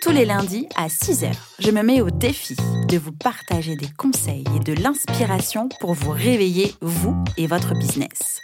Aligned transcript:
Tous 0.00 0.12
les 0.12 0.24
lundis 0.24 0.66
à 0.76 0.86
6h, 0.88 1.30
je 1.58 1.70
me 1.70 1.82
mets 1.82 2.00
au 2.00 2.08
défi 2.08 2.56
de 2.88 2.96
vous 2.96 3.12
partager 3.12 3.76
des 3.76 3.90
conseils 3.98 4.44
et 4.56 4.60
de 4.60 4.72
l'inspiration 4.72 5.68
pour 5.78 5.92
vous 5.92 6.10
réveiller, 6.10 6.74
vous 6.80 7.22
et 7.36 7.46
votre 7.46 7.74
business. 7.74 8.40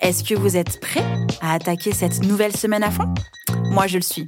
Est-ce 0.00 0.24
que 0.24 0.34
vous 0.34 0.56
êtes 0.56 0.80
prêts 0.80 1.04
à 1.40 1.54
attaquer 1.54 1.92
cette 1.92 2.24
nouvelle 2.24 2.56
semaine 2.56 2.82
à 2.82 2.90
fond? 2.90 3.14
Moi, 3.70 3.86
je 3.86 3.98
le 3.98 4.02
suis. 4.02 4.26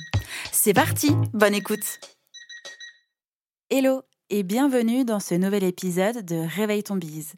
C'est 0.53 0.73
parti, 0.73 1.11
bonne 1.33 1.55
écoute 1.55 1.99
Hello 3.69 4.03
et 4.31 4.45
bienvenue 4.45 5.05
dans 5.05 5.21
ce 5.21 5.35
nouvel 5.35 5.65
épisode 5.65 6.25
de 6.25 6.37
Réveille 6.37 6.85
ton 6.85 6.95
bise. 6.95 7.33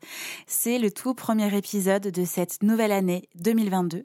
C'est 0.46 0.78
le 0.78 0.90
tout 0.90 1.14
premier 1.14 1.56
épisode 1.56 2.08
de 2.08 2.24
cette 2.26 2.62
nouvelle 2.62 2.92
année 2.92 3.26
2022 3.36 4.04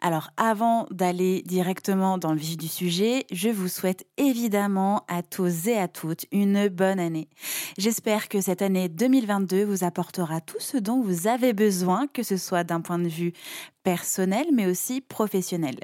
alors 0.00 0.30
avant 0.36 0.86
d'aller 0.90 1.42
directement 1.42 2.18
dans 2.18 2.32
le 2.32 2.38
vif 2.38 2.56
du 2.56 2.68
sujet, 2.68 3.26
je 3.30 3.48
vous 3.48 3.68
souhaite 3.68 4.06
évidemment 4.16 5.04
à 5.08 5.22
tous 5.22 5.68
et 5.68 5.76
à 5.76 5.88
toutes 5.88 6.26
une 6.32 6.68
bonne 6.68 7.00
année. 7.00 7.28
J'espère 7.78 8.28
que 8.28 8.40
cette 8.40 8.62
année 8.62 8.88
2022 8.88 9.64
vous 9.64 9.84
apportera 9.84 10.40
tout 10.40 10.60
ce 10.60 10.76
dont 10.76 11.00
vous 11.00 11.26
avez 11.26 11.52
besoin, 11.52 12.06
que 12.06 12.22
ce 12.22 12.36
soit 12.36 12.64
d'un 12.64 12.80
point 12.80 12.98
de 12.98 13.08
vue 13.08 13.32
personnel 13.82 14.46
mais 14.52 14.66
aussi 14.66 15.00
professionnel. 15.00 15.76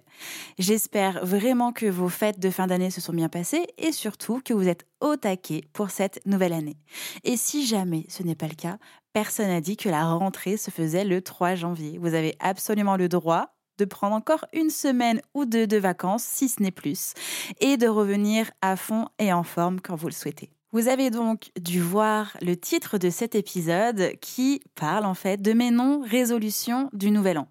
J'espère 0.58 1.24
vraiment 1.24 1.72
que 1.72 1.86
vos 1.86 2.08
fêtes 2.08 2.38
de 2.38 2.50
fin 2.50 2.66
d'année 2.66 2.90
se 2.90 3.00
sont 3.00 3.12
bien 3.12 3.28
passées 3.28 3.66
et 3.78 3.92
surtout 3.92 4.40
que 4.44 4.52
vous 4.52 4.68
êtes 4.68 4.86
au 5.00 5.16
taquet 5.16 5.62
pour 5.72 5.90
cette 5.90 6.20
nouvelle 6.26 6.52
année. 6.52 6.76
Et 7.24 7.36
si 7.36 7.66
jamais 7.66 8.04
ce 8.08 8.22
n'est 8.22 8.34
pas 8.34 8.48
le 8.48 8.54
cas, 8.54 8.78
personne 9.12 9.48
n'a 9.48 9.60
dit 9.60 9.76
que 9.76 9.88
la 9.88 10.04
rentrée 10.04 10.56
se 10.56 10.70
faisait 10.70 11.04
le 11.04 11.22
3 11.22 11.54
janvier. 11.54 11.98
Vous 11.98 12.14
avez 12.14 12.36
absolument 12.40 12.96
le 12.96 13.08
droit 13.08 13.55
de 13.78 13.84
prendre 13.84 14.14
encore 14.14 14.44
une 14.52 14.70
semaine 14.70 15.20
ou 15.34 15.44
deux 15.44 15.66
de 15.66 15.76
vacances, 15.76 16.24
si 16.24 16.48
ce 16.48 16.62
n'est 16.62 16.70
plus, 16.70 17.14
et 17.60 17.76
de 17.76 17.88
revenir 17.88 18.50
à 18.62 18.76
fond 18.76 19.08
et 19.18 19.32
en 19.32 19.42
forme 19.42 19.80
quand 19.80 19.96
vous 19.96 20.08
le 20.08 20.12
souhaitez. 20.12 20.50
Vous 20.72 20.88
avez 20.88 21.10
donc 21.10 21.50
dû 21.58 21.80
voir 21.80 22.36
le 22.42 22.56
titre 22.56 22.98
de 22.98 23.08
cet 23.08 23.34
épisode 23.34 24.12
qui 24.20 24.62
parle 24.74 25.06
en 25.06 25.14
fait 25.14 25.40
de 25.40 25.52
mes 25.52 25.70
non-résolutions 25.70 26.90
du 26.92 27.10
Nouvel 27.10 27.38
An. 27.38 27.48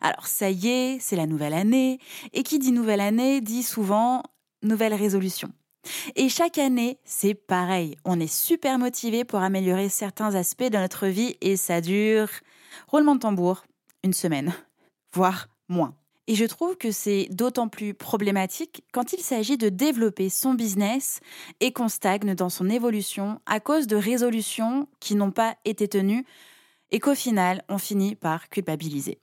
Alors 0.00 0.26
ça 0.26 0.50
y 0.50 0.68
est, 0.68 0.98
c'est 1.00 1.16
la 1.16 1.26
nouvelle 1.26 1.54
année, 1.54 1.98
et 2.32 2.42
qui 2.42 2.58
dit 2.58 2.72
nouvelle 2.72 3.00
année 3.00 3.40
dit 3.40 3.62
souvent 3.62 4.22
nouvelle 4.62 4.94
résolution. 4.94 5.52
Et 6.16 6.28
chaque 6.28 6.58
année, 6.58 6.98
c'est 7.04 7.34
pareil. 7.34 7.96
On 8.04 8.18
est 8.18 8.32
super 8.32 8.78
motivé 8.78 9.24
pour 9.24 9.40
améliorer 9.40 9.88
certains 9.88 10.34
aspects 10.34 10.64
de 10.64 10.78
notre 10.78 11.06
vie 11.06 11.36
et 11.40 11.56
ça 11.56 11.80
dure, 11.80 12.28
roulement 12.88 13.14
de 13.14 13.20
tambour, 13.20 13.64
une 14.02 14.12
semaine, 14.12 14.52
voire 15.12 15.48
moins. 15.68 15.94
Et 16.28 16.34
je 16.34 16.44
trouve 16.44 16.76
que 16.76 16.90
c'est 16.90 17.28
d'autant 17.30 17.68
plus 17.68 17.94
problématique 17.94 18.82
quand 18.92 19.12
il 19.12 19.20
s'agit 19.20 19.56
de 19.56 19.68
développer 19.68 20.28
son 20.28 20.54
business 20.54 21.20
et 21.60 21.72
qu'on 21.72 21.88
stagne 21.88 22.34
dans 22.34 22.48
son 22.48 22.68
évolution 22.68 23.40
à 23.46 23.60
cause 23.60 23.86
de 23.86 23.96
résolutions 23.96 24.88
qui 24.98 25.14
n'ont 25.14 25.30
pas 25.30 25.56
été 25.64 25.86
tenues 25.86 26.24
et 26.90 26.98
qu'au 26.98 27.14
final, 27.14 27.62
on 27.68 27.78
finit 27.78 28.16
par 28.16 28.48
culpabiliser. 28.48 29.20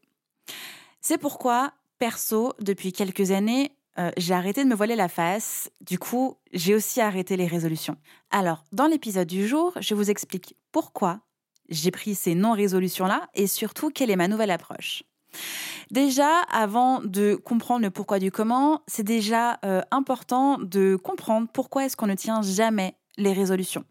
C'est 1.02 1.18
pourquoi, 1.18 1.74
perso, 2.00 2.54
depuis 2.60 2.94
quelques 2.94 3.32
années, 3.32 3.72
euh, 4.00 4.12
j'ai 4.18 4.34
arrêté 4.34 4.64
de 4.64 4.70
me 4.70 4.76
voiler 4.76 4.96
la 4.96 5.10
face. 5.10 5.70
Du 5.82 6.00
coup, 6.00 6.38
j'ai 6.54 6.74
aussi 6.74 7.02
arrêté 7.02 7.38
les 7.38 7.48
résolutions. 7.48 7.98
Alors, 8.32 8.64
dans 8.72 8.88
l'épisode 8.88 9.28
du 9.28 9.48
jour, 9.48 9.74
je 9.80 9.94
vous 9.94 10.10
explique 10.10 10.56
pourquoi 10.72 11.20
j'ai 11.70 11.92
pris 11.92 12.16
ces 12.16 12.36
non-résolutions-là 12.36 13.28
et 13.34 13.48
surtout 13.48 13.90
quelle 13.90 14.10
est 14.10 14.16
ma 14.16 14.28
nouvelle 14.28 14.52
approche. 14.52 15.04
Déjà, 15.92 16.42
avant 16.52 17.02
de 17.02 17.36
comprendre 17.36 17.84
le 17.84 17.92
pourquoi 17.92 18.20
du 18.20 18.32
comment, 18.32 18.82
c'est 18.88 19.04
déjà 19.04 19.60
euh, 19.66 19.82
important 19.92 20.58
de 20.60 20.96
comprendre 20.96 21.48
pourquoi 21.52 21.86
est-ce 21.86 21.96
qu'on 21.96 22.08
ne 22.08 22.16
tient 22.16 22.42
jamais 22.42 22.96
les 23.18 23.34
résolutions. 23.34 23.84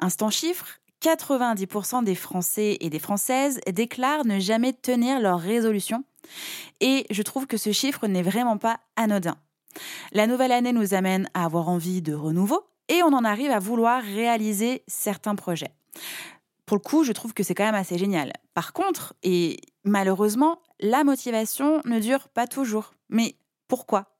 Instant 0.00 0.30
chiffre, 0.30 0.66
90% 1.02 2.04
des 2.04 2.14
Français 2.14 2.76
et 2.80 2.90
des 2.90 2.98
Françaises 2.98 3.60
déclarent 3.72 4.24
ne 4.24 4.38
jamais 4.38 4.72
tenir 4.72 5.20
leurs 5.20 5.40
résolutions. 5.40 6.04
Et 6.80 7.06
je 7.10 7.22
trouve 7.22 7.46
que 7.46 7.56
ce 7.56 7.72
chiffre 7.72 8.06
n'est 8.06 8.22
vraiment 8.22 8.58
pas 8.58 8.78
anodin. 8.96 9.36
La 10.12 10.26
nouvelle 10.26 10.52
année 10.52 10.72
nous 10.72 10.94
amène 10.94 11.28
à 11.34 11.44
avoir 11.44 11.68
envie 11.68 12.02
de 12.02 12.14
renouveau 12.14 12.62
et 12.88 13.02
on 13.02 13.12
en 13.14 13.24
arrive 13.24 13.50
à 13.50 13.58
vouloir 13.58 14.02
réaliser 14.02 14.82
certains 14.86 15.34
projets 15.34 15.72
pour 16.66 16.76
le 16.76 16.82
coup, 16.82 17.04
je 17.04 17.12
trouve 17.12 17.34
que 17.34 17.42
c'est 17.42 17.54
quand 17.54 17.64
même 17.64 17.74
assez 17.74 17.98
génial. 17.98 18.32
Par 18.54 18.72
contre, 18.72 19.14
et 19.22 19.58
malheureusement, 19.84 20.60
la 20.80 21.04
motivation 21.04 21.80
ne 21.84 21.98
dure 21.98 22.28
pas 22.28 22.46
toujours. 22.46 22.94
Mais 23.08 23.36
pourquoi? 23.68 24.12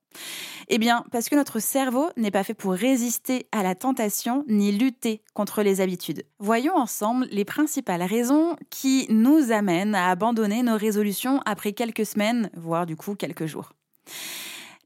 Eh 0.69 0.79
bien, 0.79 1.05
parce 1.11 1.29
que 1.29 1.37
notre 1.37 1.59
cerveau 1.59 2.11
n'est 2.17 2.31
pas 2.31 2.45
fait 2.45 2.55
pour 2.55 2.73
résister 2.73 3.47
à 3.53 3.63
la 3.63 3.75
tentation 3.75 4.45
ni 4.49 4.73
lutter 4.73 5.23
contre 5.35 5.63
les 5.63 5.81
habitudes. 5.81 6.25
Voyons 6.39 6.77
ensemble 6.77 7.27
les 7.31 7.45
principales 7.45 8.03
raisons 8.03 8.57
qui 8.71 9.07
nous 9.09 9.53
amènent 9.53 9.95
à 9.95 10.11
abandonner 10.11 10.63
nos 10.63 10.77
résolutions 10.77 11.41
après 11.47 11.73
quelques 11.73 12.07
semaines, 12.07 12.51
voire 12.55 12.87
du 12.87 12.97
coup 12.97 13.15
quelques 13.15 13.47
jours. 13.47 13.73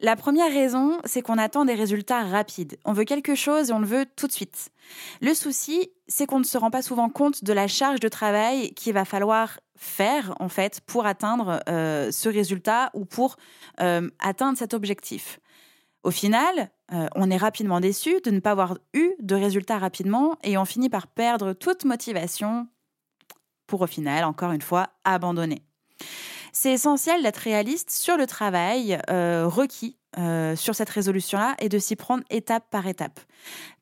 La 0.00 0.14
première 0.14 0.52
raison, 0.52 0.98
c'est 1.04 1.22
qu'on 1.22 1.38
attend 1.38 1.64
des 1.64 1.74
résultats 1.74 2.22
rapides. 2.22 2.76
On 2.84 2.92
veut 2.92 3.04
quelque 3.04 3.34
chose 3.34 3.70
et 3.70 3.72
on 3.72 3.78
le 3.78 3.86
veut 3.86 4.04
tout 4.16 4.26
de 4.26 4.32
suite. 4.32 4.68
Le 5.22 5.32
souci, 5.32 5.90
c'est 6.06 6.26
qu'on 6.26 6.38
ne 6.38 6.44
se 6.44 6.58
rend 6.58 6.70
pas 6.70 6.82
souvent 6.82 7.08
compte 7.08 7.42
de 7.42 7.52
la 7.54 7.66
charge 7.66 8.00
de 8.00 8.08
travail 8.08 8.74
qu'il 8.74 8.92
va 8.92 9.06
falloir 9.06 9.58
faire, 9.74 10.34
en 10.38 10.50
fait, 10.50 10.82
pour 10.82 11.06
atteindre 11.06 11.60
euh, 11.68 12.10
ce 12.10 12.28
résultat 12.28 12.90
ou 12.92 13.06
pour 13.06 13.36
euh, 13.80 14.10
atteindre 14.18 14.58
cet 14.58 14.74
objectif. 14.74 15.40
Au 16.02 16.10
final, 16.10 16.70
euh, 16.92 17.08
on 17.14 17.30
est 17.30 17.36
rapidement 17.38 17.80
déçu 17.80 18.20
de 18.22 18.30
ne 18.30 18.40
pas 18.40 18.50
avoir 18.50 18.76
eu 18.92 19.12
de 19.20 19.34
résultats 19.34 19.78
rapidement 19.78 20.36
et 20.44 20.58
on 20.58 20.66
finit 20.66 20.90
par 20.90 21.06
perdre 21.06 21.54
toute 21.54 21.86
motivation 21.86 22.68
pour 23.66 23.80
au 23.80 23.86
final, 23.86 24.24
encore 24.24 24.52
une 24.52 24.62
fois, 24.62 24.90
abandonner 25.04 25.62
c'est 26.58 26.72
essentiel 26.72 27.22
d'être 27.22 27.36
réaliste 27.36 27.90
sur 27.90 28.16
le 28.16 28.26
travail 28.26 28.98
euh, 29.10 29.46
requis 29.46 29.98
euh, 30.16 30.56
sur 30.56 30.74
cette 30.74 30.88
résolution-là 30.88 31.54
et 31.58 31.68
de 31.68 31.78
s'y 31.78 31.96
prendre 31.96 32.24
étape 32.30 32.64
par 32.70 32.86
étape. 32.86 33.20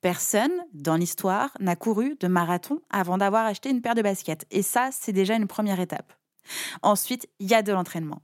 Personne 0.00 0.50
dans 0.72 0.96
l'histoire 0.96 1.50
n'a 1.60 1.76
couru 1.76 2.16
de 2.18 2.26
marathon 2.26 2.80
avant 2.90 3.16
d'avoir 3.16 3.46
acheté 3.46 3.70
une 3.70 3.80
paire 3.80 3.94
de 3.94 4.02
baskets. 4.02 4.44
Et 4.50 4.62
ça, 4.62 4.88
c'est 4.90 5.12
déjà 5.12 5.36
une 5.36 5.46
première 5.46 5.78
étape. 5.78 6.14
Ensuite, 6.82 7.28
il 7.38 7.48
y 7.48 7.54
a 7.54 7.62
de 7.62 7.72
l'entraînement. 7.72 8.22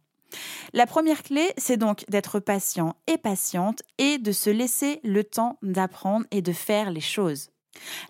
La 0.73 0.87
première 0.87 1.23
clé, 1.23 1.53
c'est 1.57 1.77
donc 1.77 2.05
d'être 2.09 2.41
patient 2.41 2.97
et 3.07 3.19
patiente 3.19 3.83
et 3.99 4.19
de 4.19 4.33
se 4.33 4.51
laisser 4.51 4.99
le 5.05 5.23
temps 5.23 5.59
d'apprendre 5.63 6.27
et 6.33 6.43
de 6.43 6.53
faire 6.53 6.91
les 6.91 7.01
choses. 7.01 7.51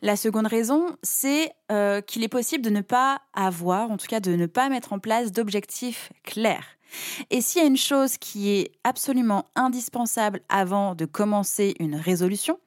La 0.03 0.17
seconde 0.17 0.47
raison, 0.47 0.97
c'est 1.03 1.53
euh, 1.71 2.01
qu'il 2.01 2.23
est 2.25 2.29
possible 2.29 2.65
de 2.65 2.71
ne 2.71 2.81
pas 2.81 3.21
avoir, 3.35 3.91
en 3.91 3.97
tout 3.97 4.07
cas 4.07 4.21
de 4.21 4.35
ne 4.35 4.47
pas 4.47 4.69
mettre 4.69 4.93
en 4.93 4.99
place 4.99 5.33
d'objectifs 5.33 6.13
clairs. 6.25 6.67
Et 7.31 7.41
s'il 7.41 7.63
y 7.63 7.65
a 7.65 7.69
une 7.69 7.77
chose 7.77 8.19
qui 8.19 8.51
est 8.51 8.73
absolument 8.85 9.45
indispensable 9.55 10.41
avant 10.49 10.95
de 10.95 11.05
commencer 11.05 11.75
une 11.79 11.95
résolution, 11.95 12.59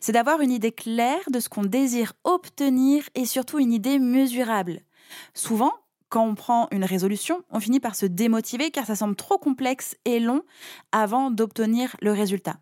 c'est 0.00 0.12
d'avoir 0.12 0.40
une 0.40 0.50
idée 0.50 0.72
claire 0.72 1.30
de 1.30 1.40
ce 1.40 1.48
qu'on 1.48 1.62
désire 1.62 2.12
obtenir 2.24 3.04
et 3.14 3.24
surtout 3.24 3.58
une 3.58 3.72
idée 3.72 3.98
mesurable. 3.98 4.80
Souvent, 5.34 5.72
quand 6.08 6.24
on 6.24 6.34
prend 6.34 6.68
une 6.70 6.84
résolution, 6.84 7.42
on 7.50 7.60
finit 7.60 7.80
par 7.80 7.94
se 7.94 8.06
démotiver 8.06 8.70
car 8.70 8.86
ça 8.86 8.96
semble 8.96 9.16
trop 9.16 9.38
complexe 9.38 9.96
et 10.04 10.20
long 10.20 10.42
avant 10.90 11.30
d'obtenir 11.30 11.96
le 12.00 12.12
résultat. 12.12 12.56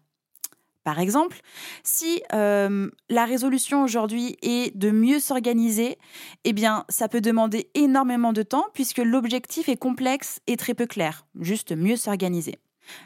Par 0.86 1.00
exemple, 1.00 1.40
si 1.82 2.22
euh, 2.32 2.88
la 3.08 3.24
résolution 3.24 3.82
aujourd'hui 3.82 4.36
est 4.40 4.76
de 4.76 4.92
mieux 4.92 5.18
s'organiser, 5.18 5.98
eh 6.44 6.54
ça 6.88 7.08
peut 7.08 7.20
demander 7.20 7.68
énormément 7.74 8.32
de 8.32 8.44
temps 8.44 8.66
puisque 8.72 8.98
l'objectif 8.98 9.68
est 9.68 9.76
complexe 9.76 10.38
et 10.46 10.56
très 10.56 10.74
peu 10.74 10.86
clair. 10.86 11.26
Juste 11.40 11.72
mieux 11.72 11.96
s'organiser. 11.96 12.60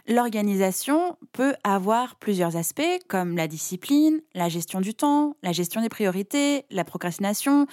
L'organisation 0.07 1.17
peut 1.33 1.55
avoir 1.65 2.17
plusieurs 2.17 2.57
aspects 2.57 2.83
comme 3.09 3.37
la 3.37 3.49
discipline, 3.49 4.21
la 4.35 4.49
gestion 4.49 4.81
du 4.81 4.95
temps, 4.95 5.37
la 5.43 5.53
gestion 5.53 5.81
des 5.81 5.89
priorités, 5.89 6.65
la 6.71 6.85
procrastination, 6.85 7.67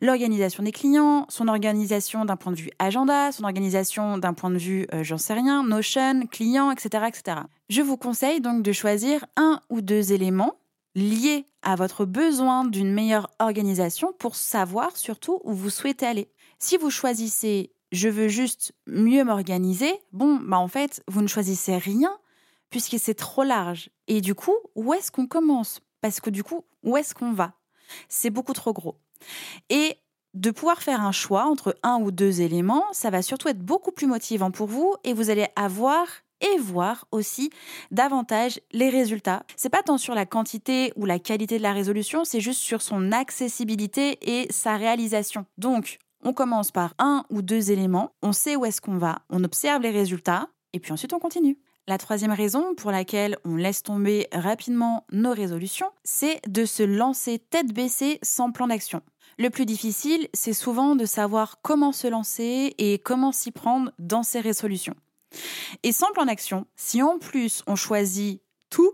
l'organisation 0.00 0.62
des 0.62 0.72
clients, 0.72 1.26
son 1.28 1.48
organisation 1.48 2.24
d'un 2.24 2.36
point 2.36 2.52
de 2.52 2.58
vue 2.58 2.70
agenda, 2.78 3.32
son 3.32 3.44
organisation 3.44 4.18
d'un 4.18 4.34
point 4.34 4.50
de 4.50 4.58
vue, 4.58 4.86
euh, 4.92 5.02
j'en 5.02 5.18
sais 5.18 5.34
rien, 5.34 5.62
Notion, 5.62 6.26
client, 6.26 6.70
etc., 6.70 7.04
etc. 7.08 7.40
Je 7.68 7.82
vous 7.82 7.96
conseille 7.96 8.40
donc 8.40 8.62
de 8.62 8.72
choisir 8.72 9.24
un 9.36 9.60
ou 9.70 9.80
deux 9.80 10.12
éléments 10.12 10.54
lié 10.94 11.46
à 11.62 11.76
votre 11.76 12.04
besoin 12.04 12.64
d'une 12.64 12.92
meilleure 12.92 13.28
organisation 13.38 14.12
pour 14.18 14.36
savoir 14.36 14.96
surtout 14.96 15.40
où 15.44 15.52
vous 15.52 15.70
souhaitez 15.70 16.06
aller. 16.06 16.30
Si 16.58 16.76
vous 16.76 16.90
choisissez 16.90 17.73
je 17.94 18.08
veux 18.08 18.28
juste 18.28 18.72
mieux 18.86 19.24
m'organiser, 19.24 19.92
bon, 20.12 20.36
bah 20.42 20.58
en 20.58 20.68
fait, 20.68 21.02
vous 21.08 21.22
ne 21.22 21.28
choisissez 21.28 21.76
rien 21.76 22.10
puisque 22.70 22.98
c'est 22.98 23.14
trop 23.14 23.44
large. 23.44 23.90
Et 24.08 24.20
du 24.20 24.34
coup, 24.34 24.56
où 24.74 24.92
est-ce 24.94 25.12
qu'on 25.12 25.28
commence? 25.28 25.80
Parce 26.00 26.20
que 26.20 26.30
du 26.30 26.42
coup, 26.42 26.64
où 26.82 26.96
est-ce 26.96 27.14
qu'on 27.14 27.32
va? 27.32 27.54
C'est 28.08 28.30
beaucoup 28.30 28.52
trop 28.52 28.72
gros. 28.72 28.96
Et 29.70 29.96
de 30.34 30.50
pouvoir 30.50 30.82
faire 30.82 31.00
un 31.00 31.12
choix 31.12 31.44
entre 31.44 31.76
un 31.84 32.00
ou 32.00 32.10
deux 32.10 32.40
éléments, 32.40 32.84
ça 32.92 33.10
va 33.10 33.22
surtout 33.22 33.48
être 33.48 33.60
beaucoup 33.60 33.92
plus 33.92 34.08
motivant 34.08 34.50
pour 34.50 34.66
vous 34.66 34.96
et 35.04 35.12
vous 35.12 35.30
allez 35.30 35.46
avoir 35.54 36.06
et 36.40 36.58
voir 36.58 37.06
aussi 37.12 37.50
davantage 37.92 38.60
les 38.72 38.90
résultats. 38.90 39.44
C'est 39.56 39.70
pas 39.70 39.84
tant 39.84 39.96
sur 39.96 40.14
la 40.14 40.26
quantité 40.26 40.92
ou 40.96 41.06
la 41.06 41.20
qualité 41.20 41.58
de 41.58 41.62
la 41.62 41.72
résolution, 41.72 42.24
c'est 42.24 42.40
juste 42.40 42.60
sur 42.60 42.82
son 42.82 43.12
accessibilité 43.12 44.18
et 44.20 44.48
sa 44.50 44.76
réalisation. 44.76 45.46
Donc, 45.58 45.98
on 46.24 46.32
commence 46.32 46.70
par 46.70 46.94
un 46.98 47.24
ou 47.30 47.42
deux 47.42 47.70
éléments, 47.70 48.12
on 48.22 48.32
sait 48.32 48.56
où 48.56 48.64
est-ce 48.64 48.80
qu'on 48.80 48.98
va, 48.98 49.20
on 49.30 49.44
observe 49.44 49.82
les 49.82 49.90
résultats 49.90 50.48
et 50.72 50.80
puis 50.80 50.92
ensuite 50.92 51.12
on 51.12 51.18
continue. 51.18 51.58
La 51.86 51.98
troisième 51.98 52.32
raison 52.32 52.74
pour 52.74 52.90
laquelle 52.90 53.36
on 53.44 53.56
laisse 53.56 53.82
tomber 53.82 54.26
rapidement 54.32 55.04
nos 55.12 55.32
résolutions, 55.32 55.90
c'est 56.02 56.40
de 56.48 56.64
se 56.64 56.82
lancer 56.82 57.38
tête 57.38 57.74
baissée 57.74 58.18
sans 58.22 58.52
plan 58.52 58.68
d'action. 58.68 59.02
Le 59.38 59.50
plus 59.50 59.66
difficile, 59.66 60.28
c'est 60.32 60.54
souvent 60.54 60.96
de 60.96 61.04
savoir 61.04 61.58
comment 61.60 61.92
se 61.92 62.06
lancer 62.06 62.74
et 62.78 62.98
comment 62.98 63.32
s'y 63.32 63.50
prendre 63.50 63.92
dans 63.98 64.22
ses 64.22 64.40
résolutions. 64.40 64.94
Et 65.82 65.92
sans 65.92 66.10
plan 66.12 66.24
d'action, 66.24 66.66
si 66.74 67.02
en 67.02 67.18
plus 67.18 67.62
on 67.66 67.76
choisit 67.76 68.40
tout, 68.70 68.92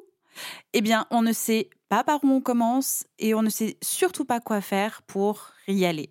eh 0.73 0.81
bien 0.81 1.07
on 1.11 1.23
ne 1.23 1.33
sait 1.33 1.71
pas 1.89 2.03
par 2.03 2.25
où 2.25 2.29
on 2.29 2.41
commence 2.41 3.05
et 3.21 3.35
on 3.35 3.43
ne 3.43 3.51
sait 3.51 3.77
surtout 3.83 4.25
pas 4.25 4.41
quoi 4.41 4.61
faire 4.61 5.03
pour 5.03 5.53
y 5.69 5.85
aller. 5.85 6.11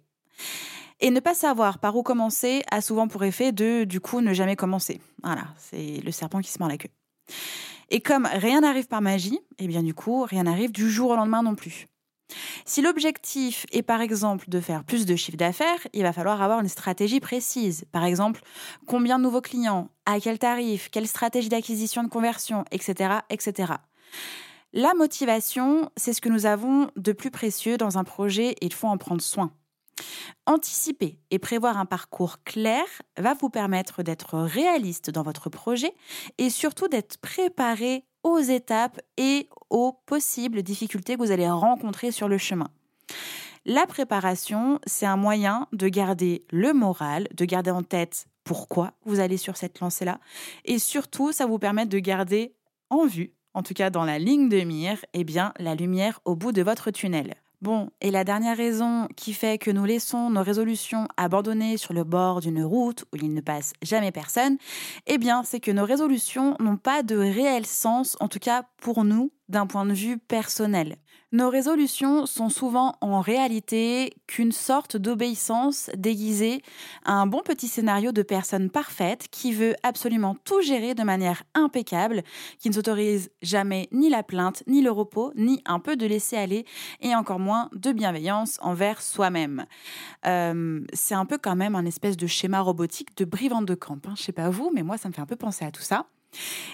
Et 1.01 1.11
ne 1.11 1.19
pas 1.19 1.33
savoir 1.33 1.79
par 1.79 1.95
où 1.95 2.03
commencer 2.03 2.61
a 2.71 2.81
souvent 2.81 3.07
pour 3.07 3.23
effet 3.23 3.51
de, 3.51 3.85
du 3.85 4.01
coup, 4.01 4.21
ne 4.21 4.33
jamais 4.33 4.55
commencer. 4.55 4.99
Voilà, 5.23 5.47
c'est 5.57 6.01
le 6.03 6.11
serpent 6.11 6.41
qui 6.41 6.51
se 6.51 6.59
mord 6.59 6.69
la 6.69 6.77
queue. 6.77 6.89
Et 7.89 8.01
comme 8.01 8.25
rien 8.25 8.61
n'arrive 8.61 8.87
par 8.87 9.01
magie, 9.01 9.39
eh 9.57 9.67
bien 9.67 9.81
du 9.81 9.93
coup, 9.93 10.23
rien 10.23 10.43
n'arrive 10.43 10.71
du 10.71 10.89
jour 10.89 11.11
au 11.11 11.15
lendemain 11.15 11.41
non 11.41 11.55
plus. 11.55 11.87
Si 12.65 12.81
l'objectif 12.81 13.65
est 13.71 13.81
par 13.81 14.01
exemple 14.01 14.45
de 14.49 14.59
faire 14.59 14.83
plus 14.83 15.05
de 15.05 15.15
chiffre 15.15 15.37
d'affaires, 15.37 15.87
il 15.93 16.03
va 16.03 16.13
falloir 16.13 16.41
avoir 16.41 16.59
une 16.59 16.67
stratégie 16.67 17.19
précise. 17.19 17.85
Par 17.91 18.03
exemple, 18.03 18.41
combien 18.85 19.17
de 19.17 19.23
nouveaux 19.23 19.41
clients, 19.41 19.89
à 20.05 20.19
quel 20.19 20.37
tarif, 20.37 20.89
quelle 20.91 21.07
stratégie 21.07 21.49
d'acquisition 21.49 22.03
de 22.03 22.09
conversion, 22.09 22.65
etc., 22.71 23.19
etc. 23.31 23.73
La 24.73 24.93
motivation, 24.93 25.89
c'est 25.97 26.13
ce 26.13 26.21
que 26.21 26.29
nous 26.29 26.45
avons 26.45 26.91
de 26.95 27.11
plus 27.11 27.31
précieux 27.31 27.77
dans 27.77 27.97
un 27.97 28.03
projet 28.03 28.51
et 28.51 28.65
il 28.65 28.73
faut 28.73 28.87
en 28.87 28.97
prendre 28.97 29.21
soin. 29.21 29.51
Anticiper 30.45 31.19
et 31.31 31.39
prévoir 31.39 31.77
un 31.77 31.85
parcours 31.85 32.43
clair 32.43 32.83
va 33.17 33.33
vous 33.33 33.49
permettre 33.49 34.03
d'être 34.03 34.39
réaliste 34.39 35.09
dans 35.09 35.23
votre 35.23 35.49
projet 35.49 35.93
et 36.37 36.49
surtout 36.49 36.87
d'être 36.87 37.17
préparé 37.17 38.05
aux 38.23 38.39
étapes 38.39 38.99
et 39.17 39.49
aux 39.69 39.93
possibles 40.05 40.63
difficultés 40.63 41.15
que 41.15 41.21
vous 41.21 41.31
allez 41.31 41.49
rencontrer 41.49 42.11
sur 42.11 42.27
le 42.27 42.37
chemin. 42.37 42.69
La 43.65 43.85
préparation, 43.85 44.79
c'est 44.85 45.05
un 45.05 45.17
moyen 45.17 45.67
de 45.73 45.87
garder 45.89 46.45
le 46.49 46.73
moral, 46.73 47.27
de 47.33 47.45
garder 47.45 47.71
en 47.71 47.83
tête 47.83 48.25
pourquoi 48.43 48.93
vous 49.05 49.19
allez 49.19 49.37
sur 49.37 49.57
cette 49.57 49.79
lancée-là, 49.79 50.19
et 50.65 50.79
surtout, 50.79 51.31
ça 51.31 51.45
vous 51.45 51.59
permet 51.59 51.85
de 51.85 51.99
garder 51.99 52.55
en 52.89 53.05
vue, 53.05 53.33
en 53.53 53.61
tout 53.61 53.73
cas 53.73 53.89
dans 53.89 54.05
la 54.05 54.17
ligne 54.17 54.49
de 54.49 54.61
mire, 54.61 54.97
eh 55.13 55.23
bien, 55.23 55.53
la 55.59 55.75
lumière 55.75 56.19
au 56.25 56.35
bout 56.35 56.51
de 56.51 56.63
votre 56.63 56.89
tunnel. 56.89 57.35
Bon, 57.61 57.89
et 57.99 58.09
la 58.09 58.23
dernière 58.23 58.55
raison 58.55 59.09
qui 59.17 59.33
fait 59.33 59.57
que 59.57 59.69
nous 59.69 59.83
laissons 59.83 60.29
nos 60.29 60.43
résolutions 60.43 61.09
abandonnées 61.17 61.75
sur 61.75 61.93
le 61.93 62.05
bord 62.05 62.39
d'une 62.39 62.63
route 62.63 63.03
où 63.11 63.17
il 63.17 63.33
ne 63.33 63.41
passe 63.41 63.73
jamais 63.81 64.13
personne, 64.13 64.57
eh 65.07 65.17
bien, 65.17 65.43
c'est 65.43 65.59
que 65.59 65.71
nos 65.71 65.83
résolutions 65.83 66.55
n'ont 66.61 66.77
pas 66.77 67.03
de 67.03 67.17
réel 67.17 67.65
sens, 67.65 68.15
en 68.21 68.29
tout 68.29 68.39
cas 68.39 68.63
pour 68.77 69.03
nous, 69.03 69.33
d'un 69.49 69.67
point 69.67 69.85
de 69.85 69.93
vue 69.93 70.17
personnel. 70.17 70.95
Nos 71.31 71.51
résolutions 71.51 72.25
sont 72.25 72.49
souvent 72.49 72.95
en 73.01 73.21
réalité 73.21 74.15
qu'une 74.25 74.51
sorte 74.51 74.97
d'obéissance 74.97 75.91
déguisée 75.95 76.63
à 77.05 77.13
un 77.13 77.27
bon 77.27 77.41
petit 77.43 77.67
scénario 77.67 78.11
de 78.11 78.23
personne 78.23 78.71
parfaite 78.71 79.27
qui 79.29 79.51
veut 79.51 79.75
absolument 79.83 80.35
tout 80.43 80.61
gérer 80.61 80.95
de 80.95 81.03
manière 81.03 81.43
impeccable, 81.53 82.23
qui 82.57 82.69
ne 82.69 82.73
s'autorise 82.73 83.29
jamais 83.43 83.89
ni 83.91 84.09
la 84.09 84.23
plainte, 84.23 84.63
ni 84.65 84.81
le 84.81 84.89
repos, 84.89 85.31
ni 85.35 85.61
un 85.65 85.79
peu 85.79 85.95
de 85.95 86.07
laisser 86.07 86.35
aller, 86.35 86.65
et 86.99 87.13
encore 87.13 87.39
moins 87.39 87.69
de 87.73 87.91
bienveillance 87.91 88.57
envers 88.63 88.99
soi-même. 88.99 89.67
Euh, 90.25 90.81
c'est 90.93 91.13
un 91.13 91.25
peu 91.25 91.37
quand 91.37 91.55
même 91.55 91.75
un 91.75 91.85
espèce 91.85 92.17
de 92.17 92.25
schéma 92.25 92.59
robotique 92.59 93.15
de 93.17 93.25
brivante 93.25 93.65
de 93.65 93.75
camp. 93.75 93.99
Hein. 94.07 94.15
Je 94.17 94.23
sais 94.23 94.31
pas 94.31 94.49
vous, 94.49 94.71
mais 94.73 94.81
moi 94.81 94.97
ça 94.97 95.09
me 95.09 95.13
fait 95.13 95.21
un 95.21 95.27
peu 95.27 95.35
penser 95.35 95.63
à 95.63 95.69
tout 95.69 95.83
ça. 95.83 96.07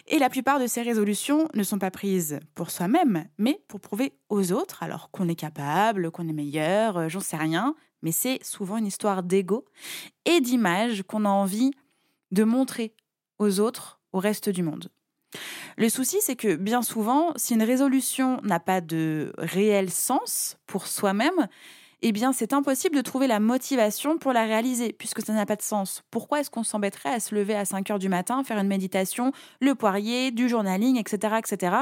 Et 0.08 0.20
la 0.20 0.30
plupart 0.30 0.60
de 0.60 0.68
ces 0.68 0.82
résolutions 0.82 1.48
ne 1.54 1.64
sont 1.64 1.80
pas 1.80 1.92
prises 1.92 2.40
pour 2.54 2.72
soi-même, 2.72 3.26
mais 3.38 3.62
pour 3.68 3.80
prouver 3.80 4.14
aux 4.30 4.52
autres, 4.52 4.84
alors 4.84 5.10
qu'on 5.12 5.28
est 5.28 5.36
capable, 5.36 6.12
qu'on 6.12 6.28
est 6.28 6.34
meilleur, 6.34 6.98
euh, 6.98 7.10
j'en 7.10 7.20
sais 7.20 7.38
rien, 7.38 7.76
mais 8.02 8.12
c'est 8.12 8.44
souvent 8.44 8.78
une 8.78 8.88
histoire 8.88 9.24
d'ego 9.24 9.66
et 10.26 10.42
d'image 10.42 11.04
qu'on 11.04 11.26
a 11.26 11.30
envie 11.30 11.72
de 12.32 12.44
montrer 12.44 12.94
aux 13.40 13.60
autres, 13.60 14.00
au 14.14 14.20
reste 14.20 14.50
du 14.50 14.64
monde. 14.64 14.90
Le 15.78 15.90
souci, 15.90 16.18
c'est 16.22 16.36
que 16.36 16.56
bien 16.56 16.82
souvent, 16.82 17.34
si 17.36 17.54
une 17.54 17.64
résolution 17.64 18.40
n'a 18.44 18.60
pas 18.60 18.80
de 18.80 19.34
réel 19.38 19.90
sens 19.90 20.58
pour 20.68 20.88
soi-même, 20.88 21.48
eh 22.02 22.12
bien 22.12 22.34
c'est 22.34 22.54
impossible 22.54 22.96
de 22.96 23.02
trouver 23.02 23.28
la 23.28 23.40
motivation 23.40 24.18
pour 24.18 24.34
la 24.34 24.44
réaliser, 24.44 24.94
puisque 24.94 25.26
ça 25.26 25.34
n'a 25.34 25.46
pas 25.46 25.56
de 25.56 25.62
sens. 25.62 26.04
Pourquoi 26.12 26.40
est-ce 26.40 26.50
qu'on 26.50 26.64
s'embêterait 26.64 27.14
à 27.14 27.20
se 27.20 27.36
lever 27.36 27.56
à 27.56 27.66
5 27.66 27.92
heures 27.92 28.00
du 28.00 28.10
matin, 28.10 28.44
faire 28.44 28.58
une 28.58 28.68
méditation, 28.68 29.32
le 29.62 29.76
poirier, 29.76 30.32
du 30.32 30.50
journaling, 30.50 30.98
etc., 30.98 31.36
etc., 31.38 31.78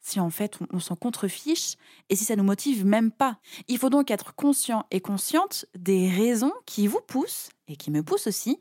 si 0.00 0.20
en 0.20 0.30
fait 0.30 0.58
on, 0.72 0.78
s'en 0.78 0.94
contrefiche 0.94 1.74
et 2.10 2.16
si 2.16 2.24
ça 2.24 2.36
nous 2.36 2.44
motive 2.44 2.84
même 2.86 3.10
pas? 3.10 3.38
Il 3.66 3.78
faut 3.78 3.90
donc 3.90 4.10
être 4.10 4.34
conscient 4.34 4.84
et 4.90 5.00
consciente 5.00 5.66
des 5.76 6.08
raisons 6.08 6.52
qui 6.64 6.86
vous 6.86 7.00
poussent, 7.06 7.48
et 7.66 7.76
qui 7.76 7.90
me 7.90 8.02
poussent 8.02 8.28
aussi, 8.28 8.58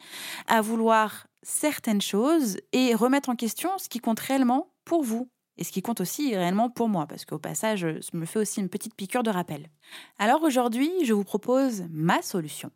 à 0.48 0.62
vouloir 0.62 1.28
certaines 1.44 2.02
choses 2.02 2.58
et 2.72 2.96
remettre 2.96 3.30
en 3.30 3.36
question 3.36 3.70
ce 3.78 3.90
qui 3.90 4.00
compte 4.00 4.20
réellement 4.20 4.72
pour 4.86 5.04
vous 5.04 5.30
et 5.58 5.64
ce 5.64 5.72
qui 5.72 5.82
compte 5.82 6.02
aussi 6.02 6.36
réellement 6.36 6.70
pour 6.70 6.90
moi, 6.90 7.06
parce 7.08 7.26
qu'au 7.26 7.40
passage, 7.40 7.80
je 7.80 8.18
me 8.18 8.26
fait 8.26 8.40
aussi 8.40 8.60
une 8.60 8.70
petite 8.70 8.96
piqûre 8.96 9.24
de 9.24 9.30
rappel. 9.30 9.70
Alors 10.18 10.44
aujourd'hui, 10.44 10.92
je 11.04 11.14
vous 11.14 11.24
propose 11.24 11.86
ma 11.90 12.22
solution. 12.22 12.72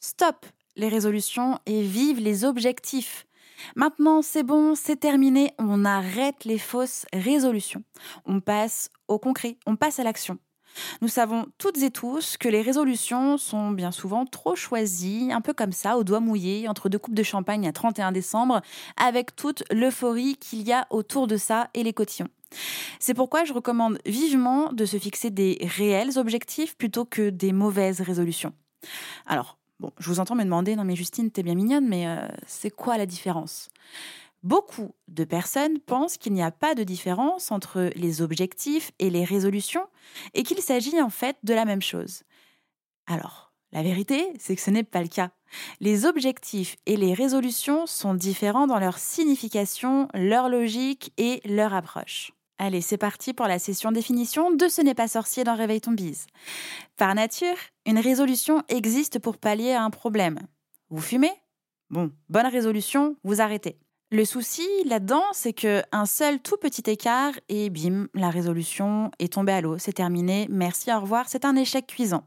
Stop 0.00 0.46
les 0.76 0.88
résolutions 0.88 1.58
et 1.66 1.82
vive 1.82 2.20
les 2.20 2.44
objectifs. 2.44 3.26
Maintenant, 3.76 4.22
c'est 4.22 4.42
bon, 4.42 4.74
c'est 4.74 4.96
terminé, 4.96 5.52
on 5.58 5.84
arrête 5.84 6.44
les 6.44 6.58
fausses 6.58 7.06
résolutions. 7.12 7.84
On 8.24 8.40
passe 8.40 8.90
au 9.08 9.18
concret, 9.18 9.56
on 9.66 9.76
passe 9.76 9.98
à 9.98 10.04
l'action. 10.04 10.38
Nous 11.00 11.08
savons 11.08 11.46
toutes 11.58 11.82
et 11.82 11.90
tous 11.90 12.36
que 12.36 12.48
les 12.48 12.62
résolutions 12.62 13.38
sont 13.38 13.70
bien 13.70 13.92
souvent 13.92 14.26
trop 14.26 14.56
choisies, 14.56 15.30
un 15.32 15.40
peu 15.40 15.52
comme 15.52 15.72
ça, 15.72 15.96
au 15.96 16.04
doigt 16.04 16.20
mouillé, 16.20 16.68
entre 16.68 16.88
deux 16.88 16.98
coupes 16.98 17.14
de 17.14 17.22
champagne 17.22 17.66
à 17.66 17.72
31 17.72 18.12
décembre, 18.12 18.62
avec 18.96 19.36
toute 19.36 19.64
l'euphorie 19.70 20.36
qu'il 20.36 20.62
y 20.62 20.72
a 20.72 20.86
autour 20.90 21.26
de 21.26 21.36
ça 21.36 21.68
et 21.74 21.82
les 21.82 21.92
cotillons. 21.92 22.28
C'est 23.00 23.14
pourquoi 23.14 23.44
je 23.44 23.52
recommande 23.52 23.98
vivement 24.06 24.72
de 24.72 24.84
se 24.84 24.98
fixer 24.98 25.30
des 25.30 25.58
réels 25.62 26.18
objectifs 26.18 26.76
plutôt 26.76 27.04
que 27.04 27.30
des 27.30 27.52
mauvaises 27.52 28.00
résolutions. 28.00 28.52
Alors, 29.26 29.58
je 29.98 30.08
vous 30.08 30.20
entends 30.20 30.34
me 30.34 30.44
demander, 30.44 30.76
non 30.76 30.84
mais 30.84 30.96
Justine, 30.96 31.30
t'es 31.30 31.42
bien 31.42 31.54
mignonne, 31.54 31.88
mais 31.88 32.06
euh, 32.06 32.26
c'est 32.46 32.70
quoi 32.70 32.96
la 32.96 33.06
différence? 33.06 33.68
Beaucoup 34.44 34.94
de 35.08 35.24
personnes 35.24 35.78
pensent 35.78 36.18
qu'il 36.18 36.34
n'y 36.34 36.42
a 36.42 36.50
pas 36.50 36.74
de 36.74 36.84
différence 36.84 37.50
entre 37.50 37.90
les 37.96 38.20
objectifs 38.20 38.92
et 38.98 39.08
les 39.08 39.24
résolutions 39.24 39.86
et 40.34 40.42
qu'il 40.42 40.58
s'agit 40.58 41.00
en 41.00 41.08
fait 41.08 41.38
de 41.44 41.54
la 41.54 41.64
même 41.64 41.80
chose. 41.80 42.24
Alors, 43.06 43.54
la 43.72 43.82
vérité, 43.82 44.30
c'est 44.38 44.54
que 44.54 44.60
ce 44.60 44.70
n'est 44.70 44.84
pas 44.84 45.00
le 45.00 45.08
cas. 45.08 45.30
Les 45.80 46.04
objectifs 46.04 46.76
et 46.84 46.98
les 46.98 47.14
résolutions 47.14 47.86
sont 47.86 48.12
différents 48.12 48.66
dans 48.66 48.78
leur 48.78 48.98
signification, 48.98 50.08
leur 50.12 50.50
logique 50.50 51.14
et 51.16 51.40
leur 51.46 51.72
approche. 51.72 52.32
Allez, 52.58 52.82
c'est 52.82 52.98
parti 52.98 53.32
pour 53.32 53.46
la 53.46 53.58
session 53.58 53.92
définition 53.92 54.50
de 54.50 54.68
Ce 54.68 54.82
n'est 54.82 54.94
pas 54.94 55.08
sorcier 55.08 55.42
dans 55.42 55.56
Réveille 55.56 55.80
ton 55.80 55.92
bise. 55.92 56.26
Par 56.98 57.14
nature, 57.14 57.56
une 57.86 57.98
résolution 57.98 58.62
existe 58.68 59.18
pour 59.20 59.38
pallier 59.38 59.72
à 59.72 59.84
un 59.84 59.90
problème. 59.90 60.38
Vous 60.90 61.00
fumez? 61.00 61.32
Bon, 61.88 62.12
bonne 62.28 62.46
résolution, 62.46 63.16
vous 63.24 63.40
arrêtez. 63.40 63.78
Le 64.14 64.24
souci 64.24 64.68
là-dedans, 64.84 65.24
c'est 65.32 65.52
que 65.52 65.82
un 65.90 66.06
seul 66.06 66.38
tout 66.38 66.56
petit 66.56 66.88
écart 66.88 67.32
et 67.48 67.68
bim, 67.68 68.06
la 68.14 68.30
résolution 68.30 69.10
est 69.18 69.32
tombée 69.32 69.50
à 69.50 69.60
l'eau, 69.60 69.76
c'est 69.78 69.94
terminé, 69.94 70.46
merci, 70.48 70.92
au 70.92 71.00
revoir, 71.00 71.24
c'est 71.28 71.44
un 71.44 71.56
échec 71.56 71.88
cuisant. 71.88 72.22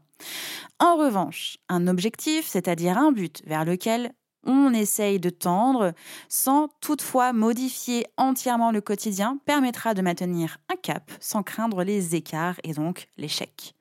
En 0.80 0.96
revanche, 0.96 1.56
un 1.70 1.88
objectif, 1.88 2.46
c'est-à-dire 2.46 2.98
un 2.98 3.10
but 3.10 3.40
vers 3.46 3.64
lequel 3.64 4.12
on 4.44 4.74
essaye 4.74 5.18
de 5.18 5.30
tendre 5.30 5.94
sans 6.28 6.68
toutefois 6.82 7.32
modifier 7.32 8.04
entièrement 8.18 8.70
le 8.70 8.82
quotidien 8.82 9.38
permettra 9.46 9.94
de 9.94 10.02
maintenir 10.02 10.58
un 10.70 10.76
cap 10.76 11.10
sans 11.20 11.42
craindre 11.42 11.84
les 11.84 12.14
écarts 12.14 12.60
et 12.64 12.74
donc 12.74 13.08
l'échec. 13.16 13.74